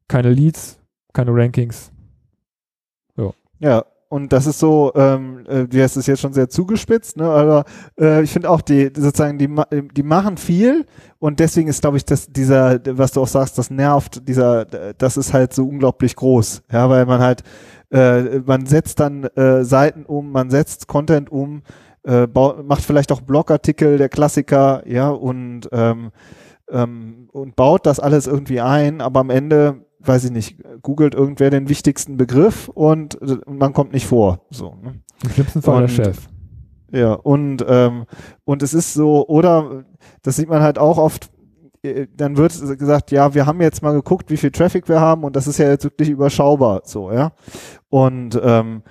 keine 0.08 0.29
Leads, 0.29 0.79
keine 1.13 1.31
Rankings. 1.34 1.91
Ja. 3.17 3.31
Ja, 3.60 3.86
und 4.12 4.34
das 4.34 4.46
ist 4.46 4.60
so, 4.60 4.91
ähm, 4.93 5.46
äh, 5.48 5.67
du 5.67 5.81
hast 5.81 5.96
es 5.96 6.05
jetzt 6.05 6.20
schon 6.20 6.34
sehr 6.34 6.50
zugespitzt, 6.50 7.15
ne? 7.15 7.24
aber 7.24 7.63
äh, 7.98 8.22
ich 8.22 8.31
finde 8.31 8.50
auch, 8.50 8.60
die 8.60 8.91
sozusagen, 8.93 9.38
die, 9.38 9.48
die 9.93 10.03
machen 10.03 10.36
viel 10.36 10.86
und 11.17 11.39
deswegen 11.39 11.70
ist, 11.70 11.79
glaube 11.79 11.96
ich, 11.96 12.03
dass 12.03 12.27
dieser, 12.27 12.81
was 12.98 13.13
du 13.13 13.22
auch 13.22 13.27
sagst, 13.29 13.58
das 13.58 13.72
nervt, 13.72 14.27
dieser, 14.27 14.65
das 14.65 15.15
ist 15.15 15.31
halt 15.31 15.53
so 15.53 15.65
unglaublich 15.65 16.17
groß, 16.17 16.63
ja, 16.74 16.89
weil 16.89 17.05
man 17.05 17.22
halt, 17.22 17.43
äh, 17.89 18.39
man 18.39 18.65
setzt 18.65 19.00
dann 19.00 19.24
äh, 19.24 19.63
Seiten 19.63 20.03
um, 20.03 20.29
man 20.34 20.50
setzt 20.50 20.88
Content 20.88 21.31
um, 21.31 21.62
äh, 22.03 22.27
macht 22.27 22.84
vielleicht 22.84 23.12
auch 23.12 23.22
Blogartikel, 23.22 23.98
der 23.98 24.10
Klassiker, 24.10 24.84
ja, 24.88 25.10
und 25.10 25.70
ähm, 25.72 26.12
ähm, 26.70 27.27
und 27.31 27.55
baut 27.55 27.86
das 27.86 28.00
alles 28.00 28.27
irgendwie 28.27 28.62
ein, 28.62 29.01
aber 29.01 29.20
am 29.20 29.29
Ende 29.29 29.86
weiß 30.03 30.25
ich 30.25 30.31
nicht, 30.31 30.58
googelt 30.81 31.13
irgendwer 31.13 31.50
den 31.50 31.70
wichtigsten 31.70 32.17
Begriff 32.17 32.70
und, 32.70 33.15
und 33.15 33.60
man 33.60 33.74
kommt 33.74 33.93
nicht 33.93 34.08
vor. 34.08 34.46
So, 34.50 34.75
ne? 34.81 34.96
Im 35.24 35.29
schlimmsten 35.29 35.62
Fall 35.62 35.84
und, 35.84 35.98
der 35.98 36.05
Chef. 36.05 36.27
Ja, 36.91 37.13
und, 37.13 37.63
ähm, 37.67 38.05
und 38.43 38.63
es 38.63 38.74
ist 38.74 38.93
so, 38.93 39.27
oder 39.27 39.86
das 40.24 40.36
sieht 40.36 40.50
man 40.50 40.62
halt 40.62 40.77
auch 40.77 40.98
oft, 40.98 41.29
äh, 41.84 42.08
dann 42.15 42.38
wird 42.38 42.51
gesagt, 42.77 43.12
ja, 43.12 43.34
wir 43.34 43.46
haben 43.46 43.62
jetzt 43.62 43.84
mal 43.84 43.93
geguckt, 43.93 44.29
wie 44.29 44.38
viel 44.38 44.51
Traffic 44.51 44.89
wir 44.89 45.00
haben 45.00 45.24
und 45.24 45.36
das 45.36 45.48
ist 45.48 45.58
ja 45.58 45.70
jetzt 45.70 45.84
wirklich 45.84 46.10
überschaubar, 46.10 46.81
so, 46.84 47.12
ja. 47.12 47.31
Und 47.89 48.39
ähm, 48.43 48.84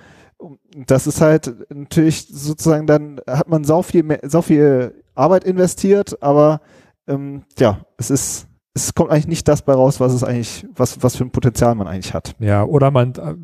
das 0.87 1.07
ist 1.07 1.21
halt 1.21 1.53
natürlich 1.69 2.27
sozusagen, 2.27 2.87
dann 2.87 3.21
hat 3.27 3.47
man 3.47 3.63
so 3.63 3.81
viel, 3.83 4.19
so 4.23 4.41
viel 4.41 5.03
Arbeit 5.15 5.43
investiert, 5.43 6.21
aber 6.21 6.61
ähm, 7.07 7.43
ja, 7.57 7.85
es 7.97 8.09
ist 8.09 8.47
es 8.73 8.93
kommt 8.93 9.11
eigentlich 9.11 9.27
nicht 9.27 9.47
das 9.47 9.63
bei 9.63 9.73
raus, 9.73 9.99
was 9.99 10.13
es 10.13 10.23
eigentlich, 10.23 10.65
was, 10.75 11.03
was 11.03 11.15
für 11.15 11.25
ein 11.25 11.31
Potenzial 11.31 11.75
man 11.75 11.87
eigentlich 11.87 12.13
hat. 12.13 12.35
Ja, 12.39 12.63
oder 12.63 12.91
man, 12.91 13.13
äh, 13.15 13.35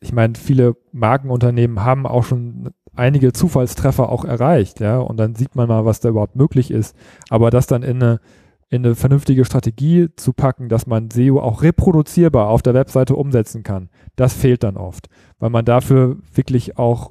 ich 0.00 0.12
meine, 0.12 0.34
viele 0.34 0.76
Markenunternehmen 0.92 1.84
haben 1.84 2.06
auch 2.06 2.24
schon 2.24 2.70
einige 2.96 3.32
Zufallstreffer 3.32 4.08
auch 4.08 4.24
erreicht, 4.24 4.80
ja, 4.80 4.98
und 4.98 5.18
dann 5.18 5.34
sieht 5.34 5.56
man 5.56 5.68
mal, 5.68 5.84
was 5.84 6.00
da 6.00 6.08
überhaupt 6.10 6.36
möglich 6.36 6.70
ist. 6.70 6.96
Aber 7.28 7.50
das 7.50 7.66
dann 7.66 7.82
in 7.82 8.02
eine, 8.02 8.20
in 8.74 8.84
eine 8.84 8.94
vernünftige 8.94 9.44
Strategie 9.44 10.08
zu 10.16 10.32
packen, 10.32 10.68
dass 10.68 10.86
man 10.86 11.10
SEO 11.10 11.38
auch 11.40 11.62
reproduzierbar 11.62 12.48
auf 12.48 12.62
der 12.62 12.74
Webseite 12.74 13.14
umsetzen 13.14 13.62
kann, 13.62 13.88
das 14.16 14.34
fehlt 14.34 14.64
dann 14.64 14.76
oft, 14.76 15.08
weil 15.38 15.50
man 15.50 15.64
dafür 15.64 16.16
wirklich 16.34 16.76
auch 16.76 17.10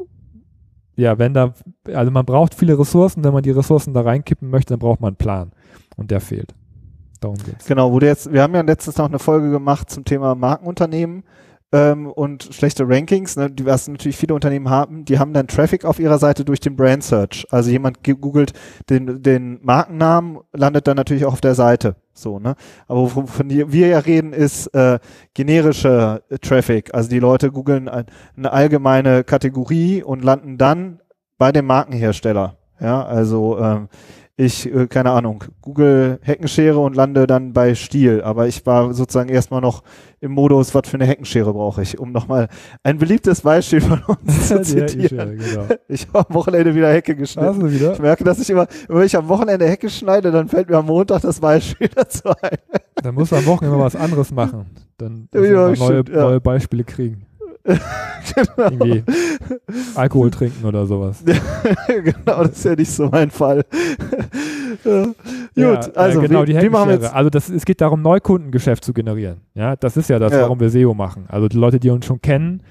ja, 0.96 1.17
wenn 1.17 1.34
da, 1.34 1.53
also 1.91 2.12
man 2.12 2.25
braucht 2.25 2.53
viele 2.53 2.77
Ressourcen, 2.77 3.24
wenn 3.24 3.34
man 3.34 3.41
die 3.41 3.51
Ressourcen 3.51 3.93
da 3.93 4.01
reinkippen 4.01 4.50
möchte, 4.50 4.74
dann 4.74 4.79
braucht 4.79 5.01
man 5.01 5.10
einen 5.10 5.17
Plan 5.17 5.51
und 5.98 6.12
der 6.12 6.22
fehlt. 6.22 6.53
Darum 7.20 7.38
geht's. 7.38 7.65
Genau, 7.65 7.91
wo 7.91 8.00
du 8.00 8.05
jetzt, 8.05 8.32
wir 8.32 8.43
haben 8.43 8.53
ja 8.53 8.62
letztens 8.62 8.98
noch 8.98 9.08
eine 9.08 9.17
Folge 9.17 9.50
gemacht 9.50 9.89
zum 9.89 10.05
Thema 10.05 10.36
Markenunternehmen 10.36 11.24
ähm, 11.74 12.08
und 12.08 12.50
schlechte 12.51 12.88
Rankings, 12.88 13.36
ne, 13.36 13.50
die 13.50 13.65
was 13.65 13.88
natürlich 13.88 14.15
viele 14.15 14.36
Unternehmen 14.36 14.70
haben, 14.70 15.03
die 15.06 15.20
haben 15.20 15.34
dann 15.34 15.48
Traffic 15.48 15.84
auf 15.84 16.00
ihrer 16.00 16.20
Seite 16.20 16.46
durch 16.46 16.60
den 16.60 16.75
Brand 16.75 17.03
Search. 17.03 17.46
Also 17.50 17.72
jemand 17.72 18.03
googelt 18.03 18.53
den, 18.89 19.24
den 19.24 19.60
Markennamen, 19.63 20.39
landet 20.53 20.88
dann 20.88 20.96
natürlich 20.96 21.25
auch 21.25 21.34
auf 21.34 21.42
der 21.42 21.56
Seite. 21.56 21.96
So, 22.13 22.38
ne? 22.38 22.56
Aber 22.88 23.15
wovon 23.15 23.50
wir 23.50 23.88
ja 23.88 23.98
reden, 23.98 24.34
ist 24.34 24.68
äh, 24.68 25.00
generische 25.34 26.22
Traffic. 26.42 26.94
Also 26.94 27.10
die 27.10 27.20
Leute 27.20 27.51
googeln 27.51 27.89
ein, 27.89 28.06
eine 28.38 28.51
allgemeine 28.51 29.24
Kategorie 29.24 30.03
und 30.03 30.24
landen 30.24 30.60
dann 30.60 31.00
bei 31.39 31.51
dem 31.51 31.65
Markenhersteller. 31.65 32.56
Ja, 32.80 33.03
also 33.03 33.58
ähm, 33.60 33.88
ich, 34.35 34.73
äh, 34.73 34.87
keine 34.87 35.11
Ahnung, 35.11 35.43
Google 35.61 36.19
Heckenschere 36.23 36.79
und 36.79 36.95
lande 36.95 37.27
dann 37.27 37.53
bei 37.53 37.75
Stiel. 37.75 38.23
Aber 38.23 38.47
ich 38.47 38.65
war 38.65 38.93
sozusagen 38.93 39.29
erstmal 39.29 39.61
noch 39.61 39.83
im 40.21 40.31
Modus, 40.31 40.73
was 40.73 40.87
für 40.87 40.95
eine 40.97 41.05
Heckenschere 41.05 41.53
brauche 41.53 41.83
ich, 41.83 41.99
um 41.99 42.11
nochmal 42.11 42.47
ein 42.81 42.97
beliebtes 42.97 43.41
Beispiel 43.41 43.81
von 43.81 44.01
uns 44.03 44.47
zu 44.47 44.61
zitieren. 44.61 45.37
genau. 45.37 45.67
Ich 45.87 46.07
habe 46.07 46.27
am 46.27 46.33
Wochenende 46.33 46.73
wieder 46.73 46.91
Hecke 46.91 47.15
geschnitten. 47.15 47.67
Ich 47.67 47.99
merke, 47.99 48.23
dass 48.23 48.39
ich 48.39 48.49
immer, 48.49 48.67
wenn 48.87 49.05
ich 49.05 49.15
am 49.15 49.27
Wochenende 49.27 49.67
Hecke 49.67 49.89
schneide, 49.89 50.31
dann 50.31 50.47
fällt 50.47 50.69
mir 50.69 50.77
am 50.77 50.87
Montag 50.87 51.21
das 51.21 51.39
Beispiel 51.39 51.89
dazu 51.95 52.29
ein. 52.41 52.57
Dann 52.95 53.13
musst 53.13 53.33
du 53.33 53.35
am 53.35 53.45
Wochenende 53.45 53.77
was 53.77 53.95
anderes 53.95 54.31
machen. 54.31 54.65
Dann 54.97 55.27
ja, 55.33 55.41
neue, 55.41 55.75
stimmt, 55.75 56.09
ja. 56.09 56.21
neue 56.21 56.41
Beispiele 56.41 56.83
kriegen. 56.83 57.25
genau. 58.36 58.70
Irgendwie 58.70 59.03
Alkohol 59.96 60.32
trinken 60.32 60.65
oder 60.65 60.86
sowas. 60.86 61.24
genau, 61.88 62.43
das 62.43 62.58
ist 62.58 62.65
ja 62.65 62.75
nicht 62.75 62.91
so 62.91 63.08
mein 63.08 63.32
Fall. 63.32 63.63
ja. 64.84 65.75
Gut, 65.75 65.96
also 65.96 66.22
äh, 66.22 66.27
genau, 66.27 66.41
wie, 66.41 66.53
die 66.53 66.62
wie 66.62 66.70
machen 66.70 66.89
wir 66.89 66.96
jetzt? 66.96 67.13
Also 67.13 67.29
das, 67.29 67.50
es 67.50 67.63
geht 67.63 67.79
darum, 67.79 68.01
Neukundengeschäft 68.01 68.84
zu 68.84 68.93
generieren. 68.93 69.41
Ja, 69.53 69.77
das 69.77 69.96
ist 69.96 70.10
ja 70.10 70.20
das, 70.20 70.34
warum 70.34 70.60
wir 70.60 70.70
SEO 70.70 70.93
machen. 70.93 71.25
Also 71.29 71.48
die 71.48 71.58
Leute, 71.58 71.79
die 71.79 71.89
uns 71.89 72.05
schon 72.05 72.22
kennen, 72.22 72.63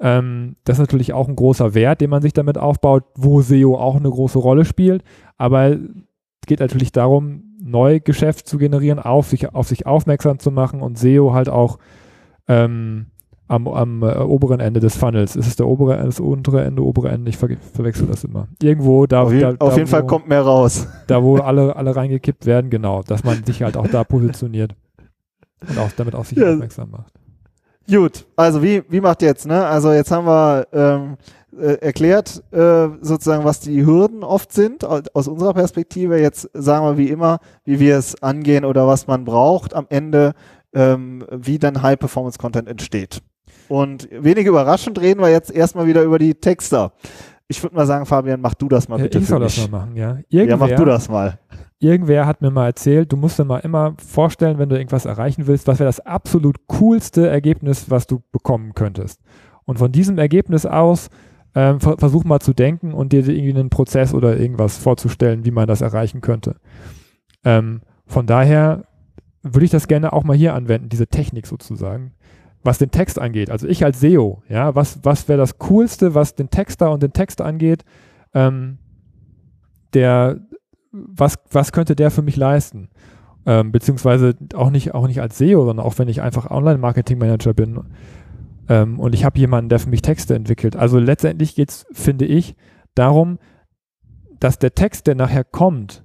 ähm, 0.00 0.54
das 0.64 0.76
ist 0.76 0.80
natürlich 0.80 1.12
auch 1.12 1.26
ein 1.26 1.34
großer 1.34 1.74
Wert, 1.74 2.00
den 2.00 2.10
man 2.10 2.22
sich 2.22 2.32
damit 2.32 2.58
aufbaut, 2.58 3.04
wo 3.16 3.42
SEO 3.42 3.76
auch 3.76 3.96
eine 3.96 4.10
große 4.10 4.38
Rolle 4.38 4.64
spielt. 4.64 5.02
Aber 5.36 5.70
es 5.70 6.46
geht 6.46 6.60
natürlich 6.60 6.92
darum, 6.92 7.56
Neugeschäft 7.60 8.46
zu 8.46 8.56
generieren, 8.58 9.00
auf 9.00 9.26
sich, 9.26 9.52
auf 9.52 9.66
sich 9.66 9.86
aufmerksam 9.86 10.38
zu 10.38 10.52
machen 10.52 10.80
und 10.80 10.96
SEO 10.96 11.34
halt 11.34 11.48
auch 11.48 11.78
ähm, 12.46 13.06
am, 13.48 13.66
am 13.66 14.02
äh, 14.02 14.18
oberen 14.18 14.60
Ende 14.60 14.80
des 14.80 14.96
Funnels. 14.96 15.34
Ist 15.34 15.46
es 15.46 15.56
der 15.56 15.66
obere, 15.66 15.96
das 15.96 16.20
untere 16.20 16.64
Ende, 16.64 16.84
obere 16.84 17.08
Ende? 17.08 17.30
Ich 17.30 17.36
ver 17.36 17.48
verwechsel 17.72 18.06
das 18.06 18.24
immer. 18.24 18.48
Irgendwo 18.62 19.06
da. 19.06 19.22
Auf, 19.22 19.32
je, 19.32 19.40
da, 19.40 19.54
auf 19.58 19.76
jeden 19.76 19.88
wo, 19.88 19.90
Fall 19.90 20.06
kommt 20.06 20.28
mehr 20.28 20.42
raus. 20.42 20.86
Da, 21.06 21.22
wo 21.22 21.36
alle, 21.36 21.74
alle 21.74 21.96
reingekippt 21.96 22.46
werden, 22.46 22.70
genau. 22.70 23.02
Dass 23.02 23.24
man 23.24 23.44
sich 23.44 23.62
halt 23.62 23.76
auch 23.76 23.88
da 23.88 24.04
positioniert 24.04 24.74
und 25.68 25.78
auch 25.78 25.90
damit 25.96 26.14
auf 26.14 26.28
sich 26.28 26.38
ja. 26.38 26.52
aufmerksam 26.52 26.90
macht. 26.90 27.12
Gut, 27.90 28.26
also 28.36 28.62
wie, 28.62 28.82
wie 28.90 29.00
macht 29.00 29.22
jetzt, 29.22 29.46
ne? 29.46 29.64
Also 29.64 29.92
jetzt 29.92 30.10
haben 30.10 30.26
wir 30.26 30.66
ähm, 30.74 31.16
äh, 31.58 31.78
erklärt, 31.80 32.42
äh, 32.52 32.88
sozusagen, 33.00 33.44
was 33.44 33.60
die 33.60 33.84
Hürden 33.86 34.22
oft 34.22 34.52
sind, 34.52 34.84
aus 34.84 35.26
unserer 35.26 35.54
Perspektive. 35.54 36.20
Jetzt 36.20 36.50
sagen 36.52 36.84
wir 36.84 36.98
wie 36.98 37.08
immer, 37.08 37.38
wie 37.64 37.80
wir 37.80 37.96
es 37.96 38.22
angehen 38.22 38.66
oder 38.66 38.86
was 38.86 39.06
man 39.06 39.24
braucht 39.24 39.74
am 39.74 39.86
Ende, 39.88 40.34
ähm, 40.74 41.24
wie 41.30 41.58
dann 41.58 41.80
High-Performance-Content 41.80 42.68
entsteht. 42.68 43.22
Und 43.68 44.08
wenig 44.10 44.46
überraschend 44.46 45.00
reden 45.00 45.20
wir 45.20 45.30
jetzt 45.30 45.50
erstmal 45.50 45.86
wieder 45.86 46.02
über 46.02 46.18
die 46.18 46.34
Texter. 46.34 46.92
Ich 47.48 47.62
würde 47.62 47.76
mal 47.76 47.86
sagen, 47.86 48.06
Fabian, 48.06 48.40
mach 48.40 48.54
du 48.54 48.68
das 48.68 48.88
mal 48.88 48.98
bitte. 48.98 49.18
Ich 49.18 49.26
soll 49.26 49.40
das 49.40 49.56
mal 49.58 49.80
machen, 49.80 49.96
ja. 49.96 50.18
Irgendwer, 50.28 50.48
ja, 50.48 50.56
mach 50.56 50.70
du 50.70 50.84
das 50.84 51.08
mal. 51.08 51.38
Irgendwer 51.78 52.26
hat 52.26 52.42
mir 52.42 52.50
mal 52.50 52.66
erzählt, 52.66 53.12
du 53.12 53.16
musst 53.16 53.38
dir 53.38 53.44
mal 53.44 53.58
immer 53.58 53.94
vorstellen, 54.04 54.58
wenn 54.58 54.68
du 54.68 54.76
irgendwas 54.76 55.04
erreichen 55.04 55.46
willst, 55.46 55.66
was 55.66 55.78
wäre 55.78 55.88
das 55.88 56.00
absolut 56.00 56.66
coolste 56.66 57.28
Ergebnis, 57.28 57.90
was 57.90 58.06
du 58.06 58.22
bekommen 58.32 58.74
könntest. 58.74 59.20
Und 59.64 59.78
von 59.78 59.92
diesem 59.92 60.18
Ergebnis 60.18 60.66
aus 60.66 61.08
ähm, 61.54 61.80
versuch 61.80 62.24
mal 62.24 62.40
zu 62.40 62.52
denken 62.52 62.92
und 62.92 63.12
dir 63.12 63.26
irgendwie 63.26 63.58
einen 63.58 63.70
Prozess 63.70 64.12
oder 64.12 64.38
irgendwas 64.38 64.76
vorzustellen, 64.76 65.44
wie 65.44 65.50
man 65.50 65.66
das 65.66 65.80
erreichen 65.80 66.20
könnte. 66.20 66.56
Ähm, 67.44 67.80
von 68.06 68.26
daher 68.26 68.84
würde 69.42 69.64
ich 69.64 69.70
das 69.70 69.88
gerne 69.88 70.12
auch 70.12 70.24
mal 70.24 70.36
hier 70.36 70.54
anwenden, 70.54 70.88
diese 70.88 71.06
Technik 71.06 71.46
sozusagen 71.46 72.12
was 72.68 72.76
den 72.76 72.90
Text 72.90 73.18
angeht. 73.18 73.48
Also 73.48 73.66
ich 73.66 73.82
als 73.82 73.98
SEO, 73.98 74.42
ja, 74.46 74.74
was, 74.74 75.00
was 75.02 75.26
wäre 75.26 75.38
das 75.38 75.58
Coolste, 75.58 76.14
was 76.14 76.34
den 76.34 76.50
Texter 76.50 76.92
und 76.92 77.02
den 77.02 77.14
Text 77.14 77.40
angeht, 77.40 77.82
ähm, 78.34 78.76
der, 79.94 80.40
was, 80.92 81.36
was 81.50 81.72
könnte 81.72 81.96
der 81.96 82.10
für 82.10 82.20
mich 82.20 82.36
leisten? 82.36 82.90
Ähm, 83.46 83.72
beziehungsweise 83.72 84.34
auch 84.52 84.68
nicht, 84.68 84.92
auch 84.92 85.06
nicht 85.06 85.22
als 85.22 85.38
SEO, 85.38 85.64
sondern 85.64 85.86
auch 85.86 85.98
wenn 85.98 86.08
ich 86.08 86.20
einfach 86.20 86.50
Online-Marketing-Manager 86.50 87.54
bin 87.54 87.80
ähm, 88.68 89.00
und 89.00 89.14
ich 89.14 89.24
habe 89.24 89.38
jemanden, 89.38 89.70
der 89.70 89.78
für 89.78 89.88
mich 89.88 90.02
Texte 90.02 90.34
entwickelt. 90.34 90.76
Also 90.76 90.98
letztendlich 90.98 91.54
geht 91.54 91.70
es, 91.70 91.86
finde 91.92 92.26
ich, 92.26 92.54
darum, 92.94 93.38
dass 94.40 94.58
der 94.58 94.74
Text, 94.74 95.06
der 95.06 95.14
nachher 95.14 95.44
kommt, 95.44 96.04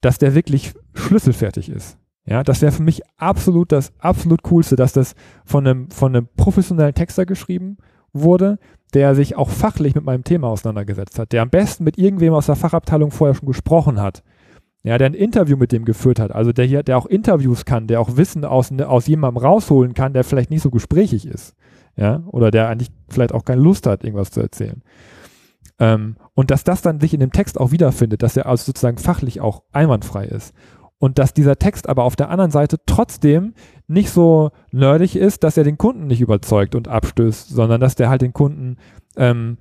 dass 0.00 0.16
der 0.16 0.34
wirklich 0.34 0.72
schlüsselfertig 0.94 1.68
ist. 1.68 1.98
Ja, 2.24 2.42
das 2.44 2.62
wäre 2.62 2.72
für 2.72 2.82
mich 2.82 3.02
absolut 3.16 3.72
das 3.72 3.92
absolut 3.98 4.42
coolste, 4.44 4.76
dass 4.76 4.92
das 4.92 5.14
von 5.44 5.66
einem, 5.66 5.90
von 5.90 6.14
einem 6.14 6.28
professionellen 6.36 6.94
Texter 6.94 7.26
geschrieben 7.26 7.78
wurde, 8.12 8.58
der 8.94 9.14
sich 9.14 9.36
auch 9.36 9.48
fachlich 9.48 9.94
mit 9.94 10.04
meinem 10.04 10.22
Thema 10.22 10.48
auseinandergesetzt 10.48 11.18
hat, 11.18 11.32
der 11.32 11.42
am 11.42 11.50
besten 11.50 11.84
mit 11.84 11.98
irgendwem 11.98 12.34
aus 12.34 12.46
der 12.46 12.56
Fachabteilung 12.56 13.10
vorher 13.10 13.34
schon 13.34 13.48
gesprochen 13.48 14.00
hat. 14.00 14.22
Ja, 14.84 14.98
der 14.98 15.06
ein 15.06 15.14
Interview 15.14 15.56
mit 15.56 15.70
dem 15.70 15.84
geführt 15.84 16.18
hat, 16.18 16.32
also 16.32 16.52
der 16.52 16.64
hier, 16.64 16.82
der 16.82 16.98
auch 16.98 17.06
Interviews 17.06 17.64
kann, 17.64 17.86
der 17.86 18.00
auch 18.00 18.16
Wissen 18.16 18.44
aus, 18.44 18.72
aus 18.72 19.06
jemandem 19.06 19.42
rausholen 19.42 19.94
kann, 19.94 20.12
der 20.12 20.24
vielleicht 20.24 20.50
nicht 20.50 20.62
so 20.62 20.70
gesprächig 20.70 21.26
ist. 21.26 21.54
Ja, 21.96 22.22
oder 22.26 22.50
der 22.50 22.68
eigentlich 22.68 22.90
vielleicht 23.08 23.32
auch 23.32 23.44
keine 23.44 23.60
Lust 23.60 23.86
hat, 23.86 24.02
irgendwas 24.02 24.30
zu 24.30 24.40
erzählen. 24.40 24.82
Ähm, 25.78 26.16
und 26.34 26.50
dass 26.50 26.64
das 26.64 26.82
dann 26.82 27.00
sich 27.00 27.14
in 27.14 27.20
dem 27.20 27.32
Text 27.32 27.60
auch 27.60 27.70
wiederfindet, 27.70 28.22
dass 28.22 28.36
er 28.36 28.46
also 28.46 28.64
sozusagen 28.64 28.98
fachlich 28.98 29.40
auch 29.40 29.62
einwandfrei 29.72 30.24
ist. 30.24 30.54
Und 31.02 31.18
dass 31.18 31.34
dieser 31.34 31.58
Text 31.58 31.88
aber 31.88 32.04
auf 32.04 32.14
der 32.14 32.30
anderen 32.30 32.52
Seite 32.52 32.78
trotzdem 32.86 33.54
nicht 33.88 34.10
so 34.10 34.52
nerdig 34.70 35.16
ist, 35.16 35.42
dass 35.42 35.56
er 35.56 35.64
den 35.64 35.76
Kunden 35.76 36.06
nicht 36.06 36.20
überzeugt 36.20 36.76
und 36.76 36.86
abstößt, 36.86 37.48
sondern 37.48 37.80
dass 37.80 37.96
der 37.96 38.08
halt 38.08 38.22
den 38.22 38.32
Kunden 38.32 38.76
ähm, 39.16 39.58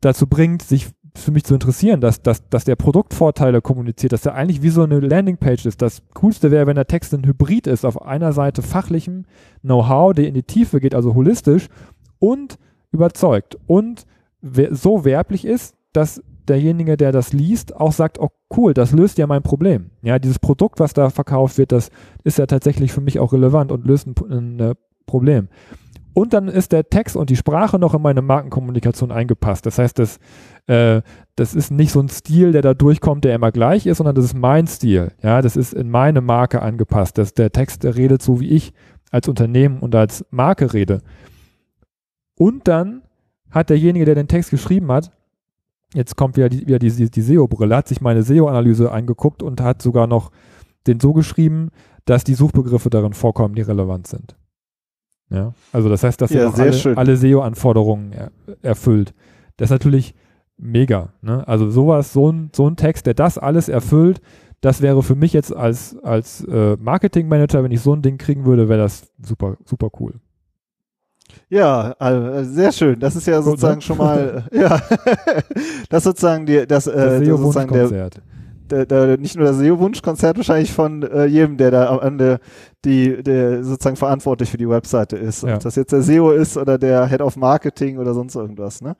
dazu 0.00 0.28
bringt, 0.28 0.62
sich 0.62 0.86
für 1.16 1.32
mich 1.32 1.42
zu 1.42 1.54
interessieren, 1.54 2.00
dass, 2.00 2.22
dass, 2.22 2.48
dass 2.50 2.62
der 2.62 2.76
Produktvorteile 2.76 3.62
kommuniziert, 3.62 4.12
dass 4.12 4.22
der 4.22 4.34
eigentlich 4.34 4.62
wie 4.62 4.68
so 4.68 4.84
eine 4.84 5.00
Landingpage 5.00 5.66
ist. 5.66 5.82
Das 5.82 6.02
Coolste 6.14 6.52
wäre, 6.52 6.68
wenn 6.68 6.76
der 6.76 6.86
Text 6.86 7.12
ein 7.14 7.26
Hybrid 7.26 7.66
ist, 7.66 7.84
auf 7.84 8.00
einer 8.02 8.32
Seite 8.32 8.62
fachlichem 8.62 9.24
Know-how, 9.62 10.12
der 10.14 10.28
in 10.28 10.34
die 10.34 10.44
Tiefe 10.44 10.78
geht, 10.78 10.94
also 10.94 11.16
holistisch 11.16 11.66
und 12.20 12.60
überzeugt 12.92 13.58
und 13.66 14.06
so 14.40 15.04
werblich 15.04 15.44
ist, 15.44 15.74
dass 15.92 16.22
derjenige, 16.50 16.96
der 16.96 17.12
das 17.12 17.32
liest, 17.32 17.74
auch 17.76 17.92
sagt, 17.92 18.20
oh 18.20 18.28
cool, 18.56 18.74
das 18.74 18.92
löst 18.92 19.16
ja 19.18 19.26
mein 19.26 19.42
Problem. 19.42 19.90
Ja, 20.02 20.18
dieses 20.18 20.38
Produkt, 20.38 20.80
was 20.80 20.92
da 20.92 21.08
verkauft 21.08 21.56
wird, 21.56 21.72
das 21.72 21.90
ist 22.24 22.38
ja 22.38 22.46
tatsächlich 22.46 22.92
für 22.92 23.00
mich 23.00 23.18
auch 23.18 23.32
relevant 23.32 23.72
und 23.72 23.86
löst 23.86 24.06
ein, 24.06 24.14
ein 24.30 24.60
äh, 24.60 24.74
Problem. 25.06 25.48
Und 26.12 26.32
dann 26.32 26.48
ist 26.48 26.72
der 26.72 26.88
Text 26.90 27.16
und 27.16 27.30
die 27.30 27.36
Sprache 27.36 27.78
noch 27.78 27.94
in 27.94 28.02
meine 28.02 28.20
Markenkommunikation 28.20 29.12
eingepasst. 29.12 29.64
Das 29.64 29.78
heißt, 29.78 29.98
das, 29.98 30.18
äh, 30.66 31.02
das 31.36 31.54
ist 31.54 31.70
nicht 31.70 31.92
so 31.92 32.00
ein 32.00 32.08
Stil, 32.08 32.52
der 32.52 32.62
da 32.62 32.74
durchkommt, 32.74 33.24
der 33.24 33.34
immer 33.34 33.52
gleich 33.52 33.86
ist, 33.86 33.98
sondern 33.98 34.16
das 34.16 34.24
ist 34.24 34.34
mein 34.34 34.66
Stil. 34.66 35.12
Ja, 35.22 35.40
das 35.40 35.56
ist 35.56 35.72
in 35.72 35.88
meine 35.88 36.20
Marke 36.20 36.62
angepasst. 36.62 37.16
Das, 37.16 37.32
der 37.32 37.52
Text, 37.52 37.84
der 37.84 37.96
redet 37.96 38.22
so, 38.22 38.40
wie 38.40 38.48
ich 38.48 38.72
als 39.10 39.28
Unternehmen 39.28 39.78
und 39.78 39.94
als 39.94 40.24
Marke 40.30 40.72
rede. 40.72 41.00
Und 42.36 42.66
dann 42.66 43.02
hat 43.50 43.70
derjenige, 43.70 44.04
der 44.04 44.14
den 44.14 44.28
Text 44.28 44.50
geschrieben 44.50 44.90
hat, 44.90 45.12
Jetzt 45.94 46.16
kommt 46.16 46.36
wieder 46.36 46.48
die, 46.48 46.66
wieder 46.66 46.78
die, 46.78 47.10
die 47.10 47.22
SEO-Brille, 47.22 47.76
hat 47.76 47.88
sich 47.88 48.00
meine 48.00 48.22
SEO-Analyse 48.22 48.92
angeguckt 48.92 49.42
und 49.42 49.60
hat 49.60 49.82
sogar 49.82 50.06
noch 50.06 50.30
den 50.86 51.00
so 51.00 51.12
geschrieben, 51.12 51.70
dass 52.04 52.24
die 52.24 52.34
Suchbegriffe 52.34 52.90
darin 52.90 53.12
vorkommen, 53.12 53.54
die 53.54 53.62
relevant 53.62 54.06
sind. 54.06 54.36
Ja, 55.30 55.54
also 55.72 55.88
das 55.88 56.02
heißt, 56.02 56.20
dass 56.20 56.30
ja, 56.30 56.42
er 56.42 56.54
alle, 56.54 56.96
alle 56.96 57.16
SEO-Anforderungen 57.16 58.12
er, 58.12 58.32
erfüllt. 58.62 59.14
Das 59.56 59.66
ist 59.66 59.70
natürlich 59.70 60.14
mega. 60.56 61.12
Ne? 61.22 61.46
Also 61.46 61.70
sowas, 61.70 62.12
so 62.12 62.30
ein, 62.30 62.50
so 62.54 62.68
ein 62.68 62.76
Text, 62.76 63.06
der 63.06 63.14
das 63.14 63.38
alles 63.38 63.68
erfüllt, 63.68 64.20
das 64.60 64.82
wäre 64.82 65.02
für 65.02 65.14
mich 65.14 65.32
jetzt 65.32 65.54
als, 65.54 65.96
als 66.02 66.44
äh, 66.44 66.76
Marketing-Manager, 66.78 67.62
wenn 67.64 67.70
ich 67.72 67.80
so 67.80 67.94
ein 67.94 68.02
Ding 68.02 68.18
kriegen 68.18 68.44
würde, 68.44 68.68
wäre 68.68 68.80
das 68.80 69.10
super, 69.22 69.56
super 69.64 69.88
cool. 70.00 70.14
Ja, 71.48 71.94
also 71.98 72.44
sehr 72.52 72.72
schön. 72.72 73.00
Das 73.00 73.16
ist 73.16 73.26
ja 73.26 73.42
sozusagen 73.42 73.80
Gut, 73.80 73.82
ne? 73.82 73.86
schon 73.86 73.98
mal, 73.98 74.44
ja, 74.52 74.80
das 75.88 76.04
sozusagen 76.04 76.46
die, 76.46 76.66
das, 76.66 76.86
äh, 76.86 77.20
das, 77.20 77.28
das 77.28 77.40
sozusagen 77.40 77.72
der, 77.72 78.10
der, 78.70 78.86
der, 78.86 79.18
nicht 79.18 79.36
nur 79.36 79.46
das 79.46 79.58
SEO-Wunschkonzert 79.58 80.36
wahrscheinlich 80.36 80.72
von 80.72 81.02
äh, 81.02 81.26
jedem, 81.26 81.56
der 81.56 81.70
da 81.70 81.88
am 81.88 82.00
Ende 82.00 82.40
die, 82.84 83.22
der 83.22 83.62
sozusagen 83.64 83.96
verantwortlich 83.96 84.50
für 84.50 84.56
die 84.56 84.68
Webseite 84.68 85.16
ist. 85.16 85.42
Ja. 85.42 85.54
Ob 85.54 85.60
das 85.60 85.76
jetzt 85.76 85.92
der 85.92 86.02
SEO 86.02 86.30
ist 86.30 86.56
oder 86.56 86.78
der 86.78 87.06
Head 87.06 87.20
of 87.20 87.36
Marketing 87.36 87.98
oder 87.98 88.14
sonst 88.14 88.34
irgendwas, 88.36 88.80
ne? 88.80 88.96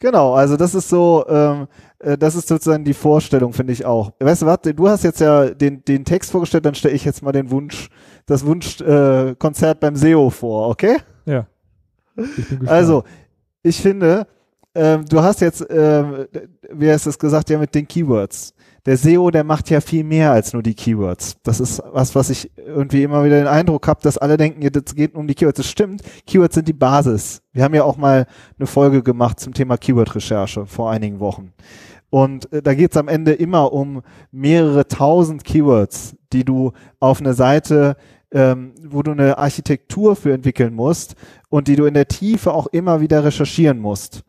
Genau, 0.00 0.34
also 0.34 0.56
das 0.56 0.74
ist 0.74 0.88
so, 0.88 1.24
ähm, 1.28 1.66
äh, 1.98 2.18
das 2.18 2.34
ist 2.34 2.48
sozusagen 2.48 2.84
die 2.84 2.94
Vorstellung, 2.94 3.52
finde 3.52 3.72
ich 3.72 3.84
auch. 3.84 4.12
Weißt 4.20 4.42
du 4.42 4.46
was, 4.46 4.58
du 4.62 4.88
hast 4.88 5.04
jetzt 5.04 5.20
ja 5.20 5.46
den, 5.50 5.84
den 5.84 6.04
Text 6.04 6.30
vorgestellt, 6.30 6.66
dann 6.66 6.74
stelle 6.74 6.94
ich 6.94 7.04
jetzt 7.04 7.22
mal 7.22 7.32
den 7.32 7.50
Wunsch, 7.50 7.88
das 8.26 8.44
Wunschkonzert 8.44 9.76
äh, 9.76 9.80
beim 9.80 9.96
SEO 9.96 10.30
vor, 10.30 10.68
okay? 10.68 10.96
Also, 12.66 13.04
ich 13.62 13.80
finde, 13.80 14.26
ähm, 14.74 15.04
du 15.06 15.20
hast 15.20 15.40
jetzt, 15.40 15.66
ähm, 15.68 16.26
wie 16.72 16.90
hast 16.90 17.06
du 17.06 17.10
es 17.10 17.18
gesagt, 17.18 17.50
ja 17.50 17.58
mit 17.58 17.74
den 17.74 17.86
Keywords. 17.86 18.54
Der 18.84 18.96
SEO, 18.96 19.30
der 19.30 19.44
macht 19.44 19.70
ja 19.70 19.80
viel 19.80 20.02
mehr 20.02 20.32
als 20.32 20.52
nur 20.52 20.62
die 20.62 20.74
Keywords. 20.74 21.36
Das 21.44 21.60
ist 21.60 21.80
was, 21.92 22.14
was 22.14 22.30
ich 22.30 22.50
irgendwie 22.56 23.04
immer 23.04 23.22
wieder 23.24 23.36
den 23.36 23.46
Eindruck 23.46 23.86
habe, 23.86 24.00
dass 24.02 24.18
alle 24.18 24.36
denken, 24.36 24.62
es 24.62 24.94
geht 24.94 25.14
um 25.14 25.28
die 25.28 25.34
Keywords. 25.34 25.58
Das 25.58 25.68
stimmt. 25.68 26.02
Keywords 26.26 26.56
sind 26.56 26.66
die 26.66 26.72
Basis. 26.72 27.42
Wir 27.52 27.62
haben 27.62 27.74
ja 27.74 27.84
auch 27.84 27.96
mal 27.96 28.26
eine 28.58 28.66
Folge 28.66 29.02
gemacht 29.02 29.38
zum 29.38 29.54
Thema 29.54 29.76
Keyword-Recherche 29.76 30.66
vor 30.66 30.90
einigen 30.90 31.20
Wochen. 31.20 31.52
Und 32.10 32.52
äh, 32.52 32.60
da 32.60 32.74
geht 32.74 32.90
es 32.90 32.96
am 32.96 33.08
Ende 33.08 33.32
immer 33.32 33.72
um 33.72 34.02
mehrere 34.32 34.88
tausend 34.88 35.44
Keywords, 35.44 36.16
die 36.32 36.44
du 36.44 36.72
auf 36.98 37.20
eine 37.20 37.34
Seite, 37.34 37.96
ähm, 38.32 38.72
wo 38.84 39.02
du 39.02 39.12
eine 39.12 39.38
Architektur 39.38 40.16
für 40.16 40.32
entwickeln 40.32 40.74
musst 40.74 41.14
und 41.48 41.68
die 41.68 41.76
du 41.76 41.84
in 41.84 41.94
der 41.94 42.08
Tiefe 42.08 42.52
auch 42.52 42.66
immer 42.68 43.00
wieder 43.00 43.24
recherchieren 43.24 43.78
musst. 43.78 44.22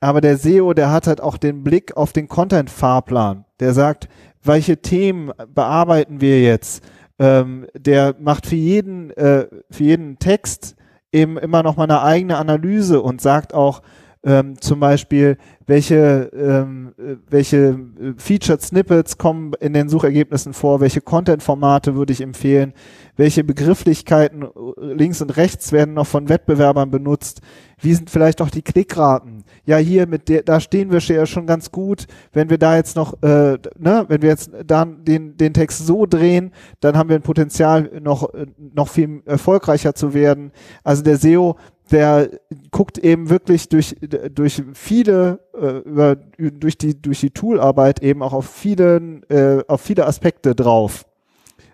Aber 0.00 0.20
der 0.20 0.36
SEO, 0.36 0.74
der 0.74 0.90
hat 0.90 1.06
halt 1.06 1.20
auch 1.20 1.36
den 1.36 1.62
Blick 1.62 1.96
auf 1.96 2.12
den 2.12 2.28
Content-Fahrplan. 2.28 3.44
Der 3.60 3.72
sagt, 3.72 4.08
welche 4.42 4.78
Themen 4.78 5.30
bearbeiten 5.54 6.20
wir 6.20 6.42
jetzt? 6.42 6.82
Ähm, 7.18 7.66
der 7.76 8.16
macht 8.18 8.46
für 8.46 8.56
jeden, 8.56 9.10
äh, 9.10 9.46
für 9.70 9.84
jeden 9.84 10.18
Text 10.18 10.74
eben 11.12 11.38
immer 11.38 11.62
noch 11.62 11.76
mal 11.76 11.84
eine 11.84 12.02
eigene 12.02 12.36
Analyse 12.36 13.00
und 13.00 13.20
sagt 13.20 13.54
auch 13.54 13.82
ähm, 14.24 14.60
zum 14.60 14.78
Beispiel, 14.80 15.36
welche, 15.66 16.30
ähm, 16.34 16.92
welche 17.28 17.56
äh, 17.56 18.12
Featured 18.16 18.62
Snippets 18.62 19.18
kommen 19.18 19.52
in 19.60 19.72
den 19.72 19.88
Suchergebnissen 19.88 20.52
vor, 20.52 20.80
welche 20.80 21.00
Content-Formate 21.00 21.94
würde 21.94 22.12
ich 22.12 22.20
empfehlen, 22.20 22.72
welche 23.16 23.42
Begrifflichkeiten 23.42 24.42
äh, 24.42 24.48
links 24.78 25.20
und 25.22 25.36
rechts 25.36 25.72
werden 25.72 25.94
noch 25.94 26.06
von 26.06 26.28
Wettbewerbern 26.28 26.90
benutzt, 26.90 27.40
wie 27.80 27.94
sind 27.94 28.10
vielleicht 28.10 28.40
auch 28.40 28.50
die 28.50 28.62
Klickraten. 28.62 29.44
Ja, 29.64 29.76
hier 29.76 30.06
mit 30.06 30.28
der, 30.28 30.42
da 30.42 30.60
stehen 30.60 30.92
wir 30.92 31.00
schon 31.00 31.46
ganz 31.46 31.72
gut. 31.72 32.06
Wenn 32.32 32.48
wir 32.48 32.58
da 32.58 32.76
jetzt 32.76 32.94
noch, 32.94 33.20
äh, 33.22 33.58
ne, 33.78 34.04
wenn 34.06 34.22
wir 34.22 34.28
jetzt 34.28 34.50
dann 34.66 35.04
den, 35.04 35.36
den 35.36 35.52
Text 35.52 35.84
so 35.84 36.06
drehen, 36.06 36.52
dann 36.80 36.96
haben 36.96 37.08
wir 37.08 37.16
ein 37.16 37.22
Potenzial, 37.22 37.90
noch, 38.00 38.32
äh, 38.34 38.46
noch 38.74 38.88
viel 38.88 39.22
erfolgreicher 39.24 39.94
zu 39.94 40.14
werden. 40.14 40.52
Also 40.84 41.02
der 41.02 41.16
SEO 41.16 41.56
der 41.92 42.30
guckt 42.70 42.98
eben 42.98 43.28
wirklich 43.28 43.68
durch, 43.68 43.94
durch 44.32 44.62
viele, 44.72 45.40
äh, 45.54 45.80
über, 45.80 46.16
durch 46.16 46.78
die, 46.78 46.98
durch 47.00 47.20
die 47.20 47.30
Toolarbeit 47.30 48.02
eben 48.02 48.22
auch 48.22 48.32
auf 48.32 48.46
viele, 48.46 49.20
äh, 49.28 49.62
auf 49.68 49.82
viele 49.82 50.06
Aspekte 50.06 50.54
drauf 50.54 51.04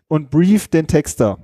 und 0.08 0.30
brieft 0.30 0.74
den 0.74 0.88
Texter. 0.88 1.38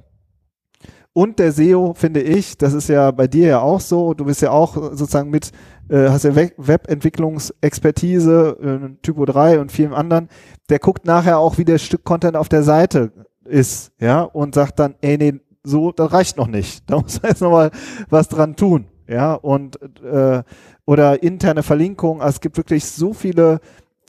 Und 1.12 1.38
der 1.38 1.52
SEO, 1.52 1.94
finde 1.94 2.22
ich, 2.22 2.58
das 2.58 2.74
ist 2.74 2.88
ja 2.88 3.12
bei 3.12 3.28
dir 3.28 3.46
ja 3.46 3.60
auch 3.60 3.80
so, 3.80 4.14
du 4.14 4.24
bist 4.24 4.42
ja 4.42 4.50
auch 4.50 4.74
sozusagen 4.74 5.30
mit, 5.30 5.52
äh, 5.88 6.08
hast 6.08 6.24
ja 6.24 6.34
Webentwicklungsexpertise, 6.34 8.58
äh, 8.60 8.80
Typo 9.00 9.24
3 9.24 9.60
und 9.60 9.70
vielen 9.70 9.94
anderen, 9.94 10.28
der 10.68 10.80
guckt 10.80 11.06
nachher 11.06 11.38
auch, 11.38 11.56
wie 11.56 11.64
der 11.64 11.78
Stück 11.78 12.02
Content 12.02 12.36
auf 12.36 12.48
der 12.48 12.64
Seite 12.64 13.12
ist, 13.44 13.92
ja, 14.00 14.22
und 14.22 14.56
sagt 14.56 14.80
dann, 14.80 14.96
ey, 15.02 15.16
nee, 15.16 15.40
so, 15.64 15.92
das 15.92 16.12
reicht 16.12 16.36
noch 16.36 16.46
nicht. 16.46 16.88
Da 16.88 17.00
muss 17.00 17.20
man 17.22 17.30
jetzt 17.30 17.40
nochmal 17.40 17.70
was 18.10 18.28
dran 18.28 18.54
tun. 18.54 18.86
Ja, 19.08 19.34
und 19.34 19.78
äh, 20.02 20.42
oder 20.86 21.22
interne 21.22 21.62
Verlinkung. 21.62 22.20
Also 22.22 22.36
es 22.36 22.40
gibt 22.40 22.56
wirklich 22.56 22.84
so 22.84 23.12
viele 23.12 23.60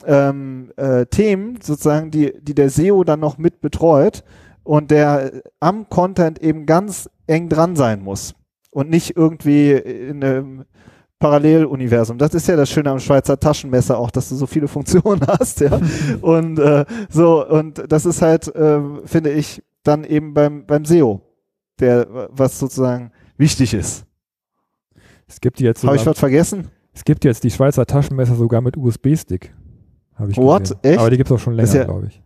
ähm, 0.06 0.72
äh, 0.76 1.06
Themen, 1.06 1.58
sozusagen, 1.60 2.10
die, 2.10 2.32
die 2.40 2.54
der 2.54 2.70
SEO 2.70 3.04
dann 3.04 3.20
noch 3.20 3.38
mit 3.38 3.60
betreut 3.60 4.24
und 4.62 4.90
der 4.90 5.42
am 5.60 5.88
Content 5.88 6.40
eben 6.40 6.66
ganz 6.66 7.10
eng 7.26 7.48
dran 7.48 7.76
sein 7.76 8.02
muss 8.02 8.34
und 8.70 8.90
nicht 8.90 9.16
irgendwie 9.16 9.72
in 9.72 10.22
einem 10.22 10.64
Paralleluniversum. 11.18 12.18
Das 12.18 12.34
ist 12.34 12.46
ja 12.46 12.56
das 12.56 12.70
Schöne 12.70 12.90
am 12.90 12.98
Schweizer 12.98 13.40
Taschenmesser 13.40 13.98
auch, 13.98 14.10
dass 14.10 14.28
du 14.28 14.34
so 14.34 14.46
viele 14.46 14.68
Funktionen 14.76 15.26
hast, 15.26 15.60
ja. 15.60 15.80
und 16.20 16.58
äh, 16.58 16.84
so, 17.08 17.46
und 17.46 17.84
das 17.90 18.06
ist 18.06 18.22
halt, 18.22 18.54
äh, 18.54 18.80
finde 19.04 19.30
ich, 19.30 19.62
dann 19.82 20.04
eben 20.04 20.34
beim, 20.34 20.66
beim 20.66 20.84
SEO 20.84 21.25
der, 21.80 22.28
was 22.30 22.58
sozusagen 22.58 23.12
wichtig 23.36 23.74
ist. 23.74 24.04
Es 25.26 25.40
gibt 25.40 25.60
jetzt 25.60 25.84
Habe 25.84 25.96
ich 25.96 26.06
was 26.06 26.18
vergessen? 26.18 26.68
Es 26.92 27.04
gibt 27.04 27.24
jetzt 27.24 27.44
die 27.44 27.50
Schweizer 27.50 27.84
Taschenmesser 27.84 28.36
sogar 28.36 28.60
mit 28.60 28.76
USB-Stick. 28.76 29.52
Habe 30.14 30.30
ich 30.30 30.36
What? 30.38 30.62
Gesehen. 30.62 30.78
Echt? 30.82 30.98
Aber 30.98 31.10
die 31.10 31.16
gibt 31.16 31.30
es 31.30 31.36
auch 31.36 31.40
schon 31.40 31.54
länger, 31.54 31.74
ja, 31.74 31.84
glaube 31.84 32.06
ich. 32.06 32.22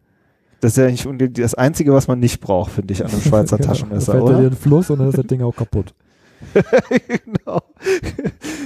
Das 0.60 0.72
ist 0.72 0.76
ja 0.76 0.86
eigentlich 0.86 1.32
das 1.32 1.54
Einzige, 1.54 1.92
was 1.92 2.06
man 2.06 2.20
nicht 2.20 2.40
braucht, 2.40 2.72
finde 2.72 2.92
ich, 2.92 3.04
an 3.04 3.10
einem 3.10 3.20
Schweizer 3.22 3.56
genau. 3.56 3.68
Taschenmesser. 3.68 4.12
Da 4.12 4.18
fällt 4.18 4.30
oder? 4.30 4.42
dir 4.42 4.50
den 4.50 4.56
Fluss 4.56 4.90
und 4.90 4.98
dann 4.98 5.08
ist 5.08 5.18
das 5.18 5.26
Ding 5.26 5.42
auch 5.42 5.56
kaputt. 5.56 5.94
genau. 7.24 7.60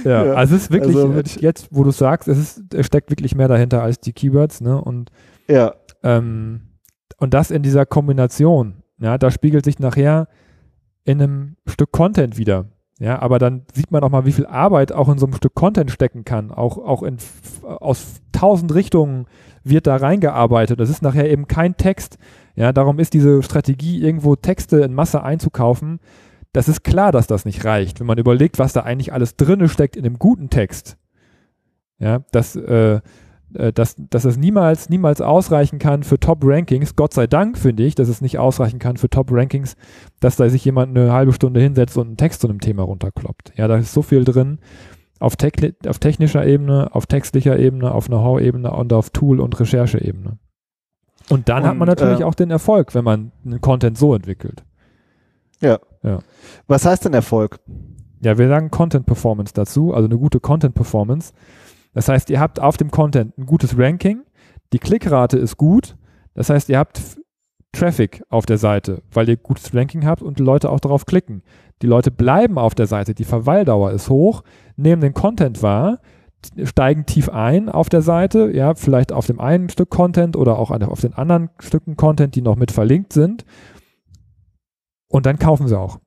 Ja, 0.03 0.25
ja, 0.25 0.33
also 0.33 0.55
es 0.55 0.63
ist 0.63 0.71
wirklich, 0.71 0.95
also 0.95 1.39
jetzt, 1.39 1.67
wo 1.71 1.83
du 1.83 1.91
sagst, 1.91 2.27
es, 2.27 2.37
ist, 2.37 2.73
es 2.73 2.85
steckt 2.85 3.09
wirklich 3.09 3.35
mehr 3.35 3.47
dahinter 3.47 3.81
als 3.81 3.99
die 3.99 4.13
Keywords, 4.13 4.61
ne? 4.61 4.79
Und, 4.79 5.09
ja. 5.47 5.73
Ähm, 6.03 6.61
und 7.17 7.33
das 7.33 7.51
in 7.51 7.63
dieser 7.63 7.85
Kombination, 7.85 8.83
ja, 8.99 9.17
da 9.17 9.31
spiegelt 9.31 9.65
sich 9.65 9.79
nachher 9.79 10.27
in 11.05 11.21
einem 11.21 11.55
Stück 11.65 11.91
Content 11.91 12.37
wieder. 12.37 12.65
Ja, 12.99 13.21
aber 13.21 13.39
dann 13.39 13.63
sieht 13.73 13.91
man 13.91 14.03
auch 14.03 14.09
mal, 14.09 14.25
wie 14.25 14.31
viel 14.31 14.45
Arbeit 14.45 14.93
auch 14.93 15.09
in 15.09 15.17
so 15.17 15.25
einem 15.25 15.35
Stück 15.35 15.53
Content 15.53 15.91
stecken 15.91 16.23
kann. 16.23 16.51
Auch, 16.51 16.77
auch 16.77 17.03
in, 17.03 17.17
aus 17.63 18.21
tausend 18.31 18.73
Richtungen 18.73 19.25
wird 19.63 19.87
da 19.87 19.97
reingearbeitet. 19.97 20.79
Das 20.79 20.89
ist 20.89 21.01
nachher 21.01 21.29
eben 21.29 21.47
kein 21.47 21.75
Text. 21.75 22.17
Ja, 22.55 22.71
darum 22.71 22.99
ist 22.99 23.13
diese 23.13 23.43
Strategie, 23.43 24.01
irgendwo 24.01 24.35
Texte 24.35 24.79
in 24.79 24.93
Masse 24.93 25.23
einzukaufen. 25.23 25.99
Das 26.53 26.69
ist 26.69 26.85
klar, 26.85 27.11
dass 27.11 27.27
das 27.27 27.43
nicht 27.43 27.65
reicht. 27.65 27.99
Wenn 27.99 28.07
man 28.07 28.17
überlegt, 28.17 28.59
was 28.59 28.71
da 28.71 28.81
eigentlich 28.81 29.11
alles 29.11 29.35
drinne 29.35 29.67
steckt 29.67 29.97
in 29.97 30.05
einem 30.05 30.17
guten 30.17 30.49
Text. 30.49 30.97
Ja, 31.99 32.23
das, 32.31 32.55
äh, 32.55 33.01
dass, 33.73 33.95
dass 33.97 34.25
es 34.25 34.37
niemals, 34.37 34.89
niemals 34.89 35.21
ausreichen 35.21 35.79
kann 35.79 36.03
für 36.03 36.19
Top-Rankings. 36.19 36.95
Gott 36.95 37.13
sei 37.13 37.27
Dank 37.27 37.57
finde 37.57 37.83
ich, 37.83 37.95
dass 37.95 38.09
es 38.09 38.21
nicht 38.21 38.37
ausreichen 38.39 38.79
kann 38.79 38.97
für 38.97 39.09
Top-Rankings, 39.09 39.75
dass 40.19 40.35
da 40.35 40.49
sich 40.49 40.65
jemand 40.65 40.97
eine 40.97 41.11
halbe 41.11 41.33
Stunde 41.33 41.59
hinsetzt 41.59 41.97
und 41.97 42.07
einen 42.07 42.17
Text 42.17 42.41
zu 42.41 42.49
einem 42.49 42.59
Thema 42.59 42.83
runterkloppt. 42.83 43.53
Ja, 43.55 43.67
da 43.67 43.77
ist 43.77 43.93
so 43.93 44.01
viel 44.01 44.23
drin 44.23 44.59
auf, 45.19 45.33
auf 45.87 45.99
technischer 45.99 46.45
Ebene, 46.45 46.89
auf 46.93 47.05
textlicher 47.05 47.57
Ebene, 47.57 47.91
auf 47.91 48.07
Know-how-Ebene 48.07 48.71
und 48.71 48.93
auf 48.93 49.09
Tool- 49.09 49.39
und 49.39 49.59
Recherche-Ebene. 49.59 50.37
Und 51.29 51.49
dann 51.49 51.63
und, 51.63 51.69
hat 51.69 51.77
man 51.77 51.87
natürlich 51.87 52.19
äh, 52.19 52.23
auch 52.23 52.35
den 52.35 52.51
Erfolg, 52.51 52.93
wenn 52.93 53.03
man 53.03 53.31
einen 53.43 53.61
Content 53.61 53.97
so 53.97 54.13
entwickelt. 54.13 54.63
Ja. 55.61 55.79
ja. 56.03 56.19
Was 56.67 56.85
heißt 56.85 57.05
denn 57.05 57.13
Erfolg? 57.13 57.59
Ja, 58.21 58.37
wir 58.37 58.47
sagen 58.47 58.71
Content 58.71 59.05
Performance 59.05 59.53
dazu, 59.53 59.93
also 59.93 60.07
eine 60.07 60.17
gute 60.17 60.39
Content 60.39 60.75
Performance. 60.75 61.33
Das 61.95 62.09
heißt, 62.09 62.29
ihr 62.29 62.39
habt 62.39 62.59
auf 62.59 62.77
dem 62.77 62.91
Content 62.91 63.37
ein 63.37 63.45
gutes 63.45 63.77
Ranking, 63.77 64.23
die 64.73 64.79
Klickrate 64.79 65.37
ist 65.37 65.57
gut, 65.57 65.95
das 66.33 66.49
heißt, 66.49 66.67
ihr 66.69 66.77
habt 66.77 67.01
Traffic 67.71 68.21
auf 68.29 68.45
der 68.45 68.57
Seite, 68.57 69.01
weil 69.11 69.29
ihr 69.29 69.37
gutes 69.37 69.73
Ranking 69.73 70.05
habt 70.05 70.21
und 70.21 70.37
die 70.37 70.43
Leute 70.43 70.69
auch 70.69 70.79
darauf 70.79 71.05
klicken. 71.05 71.41
Die 71.81 71.87
Leute 71.87 72.11
bleiben 72.11 72.57
auf 72.57 72.75
der 72.75 72.85
Seite, 72.85 73.15
die 73.15 73.23
Verweildauer 73.23 73.91
ist 73.91 74.09
hoch, 74.09 74.43
nehmen 74.75 75.01
den 75.01 75.13
Content 75.13 75.63
wahr, 75.63 75.99
steigen 76.63 77.05
tief 77.05 77.29
ein 77.29 77.69
auf 77.69 77.87
der 77.87 78.01
Seite, 78.01 78.51
ja, 78.53 78.75
vielleicht 78.75 79.13
auf 79.13 79.25
dem 79.25 79.39
einen 79.39 79.69
Stück 79.69 79.89
Content 79.89 80.35
oder 80.35 80.59
auch 80.59 80.71
auf 80.71 81.01
den 81.01 81.13
anderen 81.13 81.49
Stücken 81.59 81.95
Content, 81.95 82.35
die 82.35 82.41
noch 82.41 82.57
mit 82.57 82.71
verlinkt 82.71 83.13
sind. 83.13 83.45
Und 85.07 85.25
dann 85.25 85.39
kaufen 85.39 85.67
sie 85.67 85.79
auch. 85.79 85.99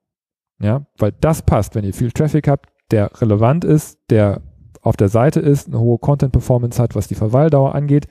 Ja, 0.61 0.87
weil 0.99 1.13
das 1.21 1.43
passt, 1.43 1.75
wenn 1.75 1.85
ihr 1.85 1.95
viel 1.95 2.13
Traffic 2.13 2.47
habt, 2.47 2.69
der 2.91 3.11
relevant 3.21 3.65
ist, 3.65 3.99
der 4.11 4.43
auf 4.89 4.97
der 4.97 5.09
Seite 5.09 5.41
ist, 5.41 5.69
eine 5.69 5.81
hohe 5.81 5.99
Content-Performance 5.99 6.83
hat, 6.83 6.95
was 6.95 7.09
die 7.09 7.15
Verweildauer 7.15 7.75
angeht, 7.75 8.09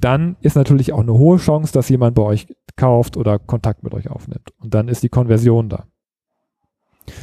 dann 0.00 0.36
ist 0.40 0.56
natürlich 0.56 0.92
auch 0.92 1.00
eine 1.00 1.14
hohe 1.14 1.38
Chance, 1.38 1.72
dass 1.72 1.88
jemand 1.88 2.14
bei 2.14 2.22
euch 2.22 2.46
kauft 2.76 3.16
oder 3.16 3.38
Kontakt 3.38 3.82
mit 3.82 3.94
euch 3.94 4.10
aufnimmt. 4.10 4.50
Und 4.58 4.74
dann 4.74 4.88
ist 4.88 5.02
die 5.02 5.08
Konversion 5.08 5.68
da. 5.68 5.84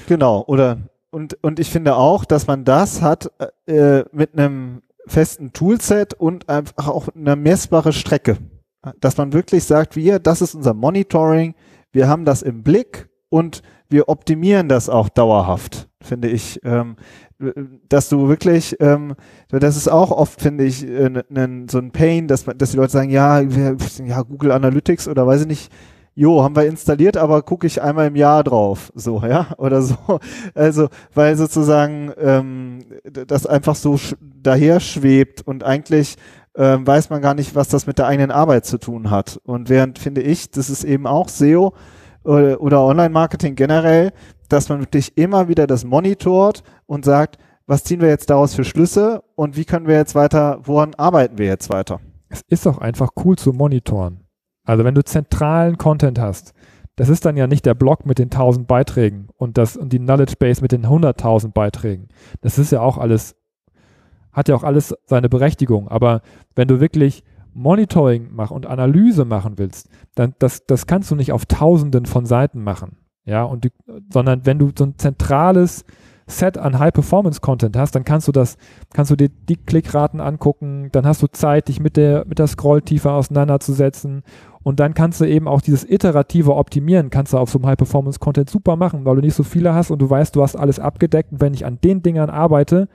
Genau, 0.08 0.44
oder 0.48 0.78
und, 1.12 1.38
und 1.42 1.60
ich 1.60 1.70
finde 1.70 1.96
auch, 1.96 2.24
dass 2.24 2.48
man 2.48 2.66
das 2.66 3.02
hat 3.02 3.32
äh, 3.66 4.04
mit 4.12 4.38
einem 4.38 4.84
festen 5.08 5.54
Toolset 5.54 6.14
und 6.14 6.50
einfach 6.50 6.88
auch 6.88 7.08
eine 7.16 7.36
messbare 7.36 7.94
Strecke. 7.94 8.38
Dass 9.00 9.18
man 9.18 9.34
wirklich 9.34 9.64
sagt, 9.64 9.96
wir, 9.96 10.20
das 10.20 10.42
ist 10.42 10.56
unser 10.56 10.74
Monitoring, 10.74 11.56
wir 11.92 12.08
haben 12.08 12.26
das 12.26 12.44
im 12.44 12.64
Blick 12.64 13.10
und 13.30 13.62
wir 13.90 14.08
optimieren 14.08 14.70
das 14.70 14.88
auch 14.88 15.10
dauerhaft, 15.10 15.90
finde 16.02 16.30
ich. 16.30 16.60
Ähm, 16.64 16.96
dass 17.88 18.10
du 18.10 18.28
wirklich, 18.28 18.75
ähm, 18.80 19.15
das 19.49 19.78
ist 19.78 19.88
auch 19.88 20.12
oft, 20.12 20.41
finde 20.41 20.65
ich, 20.65 20.86
äh, 20.86 21.23
so 21.69 21.78
ein 21.78 21.91
Pain, 21.91 22.28
dass, 22.28 22.45
man, 22.45 22.58
dass 22.58 22.71
die 22.71 22.78
Leute 22.78 22.91
sagen, 22.91 23.10
ja, 23.10 23.39
ja, 23.39 24.21
Google 24.23 24.52
Analytics 24.52 25.08
oder 25.08 25.25
weiß 25.25 25.41
ich 25.41 25.47
nicht, 25.47 25.71
jo, 26.15 26.43
haben 26.43 26.56
wir 26.56 26.65
installiert, 26.65 27.15
aber 27.15 27.41
gucke 27.43 27.65
ich 27.65 27.82
einmal 27.82 28.08
im 28.08 28.17
Jahr 28.17 28.43
drauf, 28.43 28.91
so, 28.93 29.21
ja, 29.25 29.47
oder 29.58 29.82
so. 29.82 29.95
Also, 30.54 30.89
weil 31.13 31.38
sozusagen 31.38 32.12
ähm, 32.17 32.80
das 33.04 33.45
einfach 33.45 33.75
so 33.75 33.97
daher 34.21 34.82
schwebt 34.82 35.41
und 35.47 35.63
eigentlich 35.63 36.17
ähm, 36.56 36.86
weiß 36.86 37.10
man 37.10 37.21
gar 37.21 37.36
nicht, 37.36 37.56
was 37.56 37.69
das 37.69 37.88
mit 37.88 37.99
der 37.99 38.08
eigenen 38.08 38.32
Arbeit 38.32 38.65
zu 38.65 38.78
tun 38.78 39.10
hat. 39.10 39.39
Und 39.43 39.69
während, 39.69 39.97
finde 39.97 40.21
ich, 40.21 40.52
das 40.52 40.69
ist 40.69 40.84
eben 40.84 41.08
auch 41.08 41.30
SEO 41.30 41.73
oder, 42.23 42.62
oder 42.62 42.84
Online-Marketing 42.84 43.55
generell, 43.55 44.12
dass 44.49 44.69
man 44.69 44.79
wirklich 44.79 45.17
immer 45.17 45.47
wieder 45.47 45.67
das 45.67 45.86
monitort 45.86 46.63
und 46.86 47.05
sagt, 47.05 47.38
was 47.67 47.84
ziehen 47.84 48.01
wir 48.01 48.10
jetzt 48.10 48.29
daraus 48.29 48.55
für 48.55 48.63
Schlüsse 48.63 49.23
und 49.36 49.55
wie 49.55 49.65
können 49.65 49.88
wir 49.88 49.95
jetzt 49.95 50.15
weiter, 50.15 50.60
woran 50.63 50.95
arbeiten 50.95 51.38
wir 51.38 51.45
jetzt 51.45 51.69
weiter? 51.69 51.99
Es 52.29 52.41
ist 52.47 52.67
auch 52.67 52.79
einfach 52.79 53.10
cool 53.23 53.38
zu 53.38 53.53
monitoren. 53.53 54.21
Also 54.63 54.84
wenn 54.84 54.95
du 54.95 55.03
zentralen 55.03 55.77
Content 55.77 56.19
hast, 56.19 56.53
das 56.95 57.10
ist 57.10 57.25
dann 57.25 57.38
ja 57.38 57.47
nicht 57.47 57.65
der 57.65 57.75
Blog 57.75 58.05
mit 58.05 58.19
den 58.19 58.25
1000 58.25 58.67
Beiträgen 58.67 59.29
und 59.38 59.58
das 59.58 59.77
und 59.77 59.93
die 59.93 59.99
Knowledge 59.99 60.36
Base 60.38 60.62
mit 60.62 60.71
den 60.71 60.86
100.000 60.86 61.53
Beiträgen. 61.53 62.10
Das 62.41 62.58
ist 62.60 62.71
ja 62.71 62.82
auch 62.82 62.97
alles 62.97 63.36
hat 64.32 64.47
ja 64.47 64.55
auch 64.55 64.63
alles 64.63 64.95
seine 65.05 65.29
Berechtigung. 65.29 65.88
Aber 65.88 66.21
wenn 66.55 66.67
du 66.67 66.79
wirklich 66.79 67.23
Monitoring 67.60 68.34
machen 68.34 68.56
und 68.56 68.65
Analyse 68.65 69.26
machen 69.26 69.54
willst, 69.58 69.89
dann 70.15 70.34
das, 70.39 70.65
das 70.65 70.88
kannst 70.88 71.12
du 71.12 71.15
nicht 71.15 71.32
auf 71.32 71.45
Tausenden 71.45 72.06
von 72.06 72.26
Seiten 72.26 72.63
machen. 72.63 72.98
Ja, 73.26 73.43
und 73.43 73.65
die, 73.65 73.72
sondern 74.12 74.45
wenn 74.45 74.58
du 74.58 74.72
so 74.76 74.86
ein 74.86 74.98
zentrales 74.98 75.86
Set 76.26 76.58
an 76.58 76.80
High-Performance-Content 76.80 77.76
hast, 77.76 77.95
dann 77.95 78.06
kannst 78.06 78.28
du 78.28 78.32
das, 78.32 78.58
kannst 78.93 79.12
du 79.12 79.15
dir 79.15 79.30
die 79.30 79.58
Klickraten 79.58 80.22
angucken, 80.22 80.89
dann 80.91 81.06
hast 81.06 81.22
du 81.22 81.28
Zeit, 81.28 81.67
dich 81.67 81.80
mit 81.80 81.98
der, 81.98 82.26
mit 82.28 82.39
der 82.39 82.48
Scrolltiefe 82.48 83.12
auseinanderzusetzen 83.12 84.24
und 84.63 84.80
dann 84.80 84.93
kannst 84.93 85.19
du 85.22 85.26
eben 85.26 85.48
auch 85.48 85.62
dieses 85.62 85.89
iterative 85.89 86.56
Optimieren, 86.56 87.10
kannst 87.10 87.34
du 87.34 87.38
auf 87.38 87.50
so 87.50 87.58
einem 87.60 87.67
High-Performance-Content 87.67 88.50
super 88.50 88.76
machen, 88.76 89.06
weil 89.06 89.15
du 89.15 89.22
nicht 89.22 89.36
so 89.36 89.43
viele 89.43 89.74
hast 89.74 89.91
und 89.91 90.00
du 90.00 90.10
weißt, 90.10 90.36
du 90.36 90.43
hast 90.43 90.56
alles 90.56 90.80
abgedeckt 90.80 91.32
und 91.32 91.41
wenn 91.41 91.54
ich 91.54 91.65
an 91.65 91.80
den 91.84 92.04
Dingern 92.04 92.30
arbeite, 92.30 92.88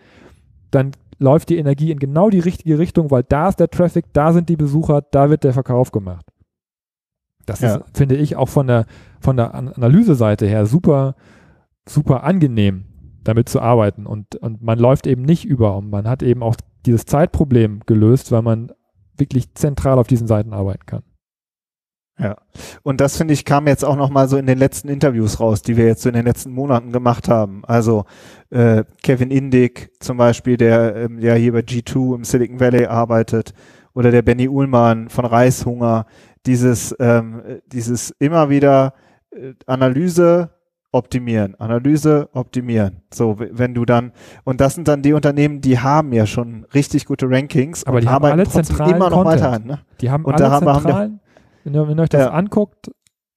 dann 0.70 0.92
läuft 1.18 1.48
die 1.48 1.58
Energie 1.58 1.90
in 1.90 1.98
genau 1.98 2.30
die 2.30 2.40
richtige 2.40 2.78
Richtung, 2.78 3.10
weil 3.10 3.22
da 3.22 3.48
ist 3.48 3.60
der 3.60 3.70
Traffic, 3.70 4.06
da 4.12 4.32
sind 4.32 4.48
die 4.48 4.56
Besucher, 4.56 5.02
da 5.02 5.30
wird 5.30 5.44
der 5.44 5.52
Verkauf 5.52 5.92
gemacht. 5.92 6.26
Das 7.46 7.60
ja. 7.60 7.76
ist, 7.76 7.96
finde 7.96 8.16
ich, 8.16 8.36
auch 8.36 8.48
von 8.48 8.66
der, 8.66 8.86
von 9.20 9.36
der 9.36 9.54
Analyseseite 9.54 10.46
her 10.46 10.66
super, 10.66 11.14
super 11.86 12.24
angenehm, 12.24 12.86
damit 13.22 13.48
zu 13.48 13.60
arbeiten. 13.60 14.06
Und, 14.06 14.36
und 14.36 14.62
man 14.62 14.78
läuft 14.78 15.06
eben 15.06 15.22
nicht 15.22 15.44
über 15.44 15.76
und 15.76 15.90
man 15.90 16.08
hat 16.08 16.22
eben 16.22 16.42
auch 16.42 16.56
dieses 16.86 17.04
Zeitproblem 17.04 17.80
gelöst, 17.86 18.32
weil 18.32 18.42
man 18.42 18.72
wirklich 19.16 19.54
zentral 19.54 19.98
auf 19.98 20.06
diesen 20.06 20.26
Seiten 20.26 20.52
arbeiten 20.52 20.86
kann. 20.86 21.02
Ja, 22.16 22.36
und 22.82 23.00
das 23.00 23.16
finde 23.16 23.34
ich 23.34 23.44
kam 23.44 23.66
jetzt 23.66 23.84
auch 23.84 23.96
noch 23.96 24.08
mal 24.08 24.28
so 24.28 24.36
in 24.36 24.46
den 24.46 24.58
letzten 24.58 24.88
Interviews 24.88 25.40
raus, 25.40 25.62
die 25.62 25.76
wir 25.76 25.86
jetzt 25.86 26.02
so 26.02 26.08
in 26.08 26.14
den 26.14 26.24
letzten 26.24 26.52
Monaten 26.52 26.92
gemacht 26.92 27.28
haben. 27.28 27.64
Also 27.64 28.04
äh, 28.50 28.84
Kevin 29.02 29.32
Indig 29.32 29.90
zum 29.98 30.16
Beispiel, 30.16 30.56
der 30.56 30.94
ähm, 30.94 31.18
ja 31.18 31.34
hier 31.34 31.52
bei 31.52 31.60
G2 31.60 32.14
im 32.14 32.24
Silicon 32.24 32.60
Valley 32.60 32.86
arbeitet, 32.86 33.52
oder 33.94 34.10
der 34.10 34.22
Benny 34.22 34.48
Uhlmann 34.48 35.08
von 35.08 35.24
Reishunger. 35.24 36.06
Dieses 36.46 36.94
ähm, 37.00 37.42
dieses 37.66 38.12
immer 38.18 38.50
wieder 38.50 38.94
äh, 39.30 39.54
Analyse 39.66 40.50
optimieren, 40.92 41.56
Analyse 41.58 42.28
optimieren. 42.32 43.02
So, 43.12 43.36
wenn 43.38 43.74
du 43.74 43.84
dann 43.84 44.12
und 44.44 44.60
das 44.60 44.74
sind 44.74 44.86
dann 44.86 45.02
die 45.02 45.14
Unternehmen, 45.14 45.60
die 45.60 45.78
haben 45.78 46.12
ja 46.12 46.26
schon 46.26 46.64
richtig 46.74 47.06
gute 47.06 47.28
Rankings, 47.28 47.84
aber 47.84 48.00
die 48.00 48.08
haben 48.08 48.24
alle 48.24 48.46
zentralen 48.46 48.94
immer 48.94 49.10
noch 49.10 49.24
Content. 49.24 49.42
weiter 49.42 49.52
an. 49.52 49.64
Ne? 49.64 49.78
Die 50.00 50.10
haben 50.10 50.24
und 50.24 50.34
alle 50.34 50.50
da 50.50 50.58
zentralen. 50.58 50.86
Haben 50.86 51.20
wenn 51.64 51.74
ihr, 51.74 51.88
wenn 51.88 51.98
ihr 51.98 52.02
euch 52.02 52.08
das 52.08 52.26
ja. 52.26 52.30
anguckt 52.30 52.90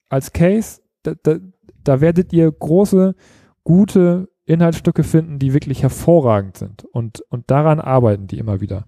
als 0.10 0.34
Case, 0.34 0.82
da, 1.04 1.14
da, 1.24 1.38
da 1.84 2.02
werdet 2.02 2.34
ihr 2.34 2.52
große, 2.52 3.16
gute 3.64 4.30
Inhaltsstücke 4.46 5.04
finden, 5.04 5.40
die 5.40 5.54
wirklich 5.54 5.84
hervorragend 5.84 6.58
sind. 6.58 6.86
Und, 6.86 7.22
und 7.30 7.50
daran 7.52 7.80
arbeiten 7.80 8.28
die 8.28 8.40
immer 8.40 8.62
wieder. 8.62 8.86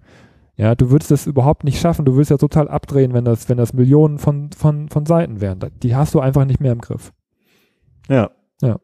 Ja, 0.56 0.74
du 0.74 0.90
würdest 0.90 1.10
das 1.10 1.26
überhaupt 1.26 1.64
nicht 1.64 1.80
schaffen. 1.80 2.04
Du 2.04 2.14
würdest 2.14 2.30
ja 2.30 2.36
total 2.36 2.68
abdrehen, 2.68 3.14
wenn 3.14 3.24
das, 3.24 3.48
wenn 3.48 3.56
das 3.56 3.72
Millionen 3.72 4.18
von, 4.18 4.50
von, 4.52 4.88
von 4.88 5.06
Seiten 5.06 5.40
wären. 5.40 5.58
Die 5.82 5.96
hast 5.96 6.14
du 6.14 6.20
einfach 6.20 6.44
nicht 6.44 6.60
mehr 6.60 6.72
im 6.72 6.80
Griff. 6.80 7.12
Ja. 8.08 8.30
Ja. 8.60 8.78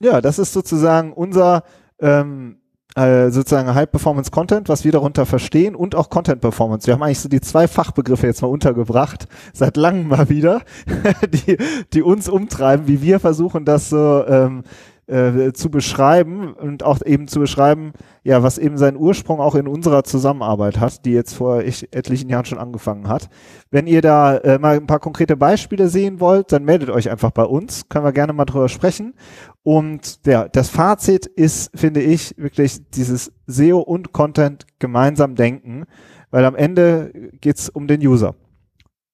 Ja, 0.00 0.20
das 0.20 0.38
ist 0.38 0.52
sozusagen 0.52 1.12
unser 1.12 1.62
ähm, 2.00 2.57
äh, 2.94 3.30
sozusagen 3.30 3.74
High-Performance-Content, 3.74 4.68
was 4.68 4.84
wir 4.84 4.92
darunter 4.92 5.26
verstehen 5.26 5.74
und 5.74 5.94
auch 5.94 6.10
Content-Performance. 6.10 6.86
Wir 6.86 6.94
haben 6.94 7.02
eigentlich 7.02 7.20
so 7.20 7.28
die 7.28 7.40
zwei 7.40 7.68
Fachbegriffe 7.68 8.26
jetzt 8.26 8.42
mal 8.42 8.48
untergebracht, 8.48 9.28
seit 9.52 9.76
langem 9.76 10.08
mal 10.08 10.28
wieder, 10.28 10.62
die, 11.28 11.58
die 11.92 12.02
uns 12.02 12.28
umtreiben, 12.28 12.88
wie 12.88 13.02
wir 13.02 13.20
versuchen, 13.20 13.64
das 13.64 13.90
so 13.90 14.24
ähm, 14.26 14.64
äh, 15.08 15.52
zu 15.52 15.70
beschreiben 15.70 16.52
und 16.52 16.82
auch 16.82 17.00
eben 17.04 17.28
zu 17.28 17.40
beschreiben, 17.40 17.92
ja, 18.24 18.42
was 18.42 18.58
eben 18.58 18.76
seinen 18.76 18.98
Ursprung 18.98 19.40
auch 19.40 19.54
in 19.54 19.66
unserer 19.66 20.04
Zusammenarbeit 20.04 20.78
hat, 20.78 21.04
die 21.04 21.12
jetzt 21.12 21.34
vor 21.34 21.62
ich, 21.62 21.88
etlichen 21.94 22.28
Jahren 22.28 22.44
schon 22.44 22.58
angefangen 22.58 23.08
hat. 23.08 23.30
Wenn 23.70 23.86
ihr 23.86 24.02
da 24.02 24.36
äh, 24.36 24.58
mal 24.58 24.76
ein 24.76 24.86
paar 24.86 25.00
konkrete 25.00 25.36
Beispiele 25.36 25.88
sehen 25.88 26.20
wollt, 26.20 26.52
dann 26.52 26.64
meldet 26.64 26.90
euch 26.90 27.10
einfach 27.10 27.30
bei 27.30 27.44
uns, 27.44 27.88
können 27.88 28.04
wir 28.04 28.12
gerne 28.12 28.32
mal 28.34 28.44
drüber 28.44 28.68
sprechen. 28.68 29.14
Und 29.62 30.20
ja, 30.26 30.46
das 30.46 30.68
Fazit 30.68 31.26
ist, 31.26 31.70
finde 31.74 32.00
ich, 32.00 32.34
wirklich 32.36 32.88
dieses 32.90 33.32
SEO 33.46 33.78
und 33.78 34.12
Content 34.12 34.66
gemeinsam 34.78 35.34
denken, 35.34 35.84
weil 36.30 36.44
am 36.44 36.54
Ende 36.54 37.30
geht's 37.40 37.70
um 37.70 37.86
den 37.86 38.06
User. 38.06 38.34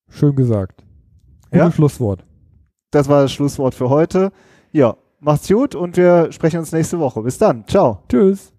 Schön 0.09 0.35
gesagt. 0.35 0.85
Gutes 1.44 1.59
ja? 1.59 1.70
Schlusswort. 1.72 2.24
Das 2.90 3.09
war 3.09 3.22
das 3.22 3.33
Schlusswort 3.33 3.74
für 3.74 3.90
heute. 3.90 4.33
Ja, 4.72 4.96
Macht's 5.24 5.48
gut 5.48 5.74
und 5.74 5.96
wir 5.96 6.30
sprechen 6.32 6.58
uns 6.58 6.70
nächste 6.72 6.98
Woche. 6.98 7.22
Bis 7.22 7.38
dann. 7.38 7.66
Ciao. 7.66 8.02
Tschüss. 8.10 8.54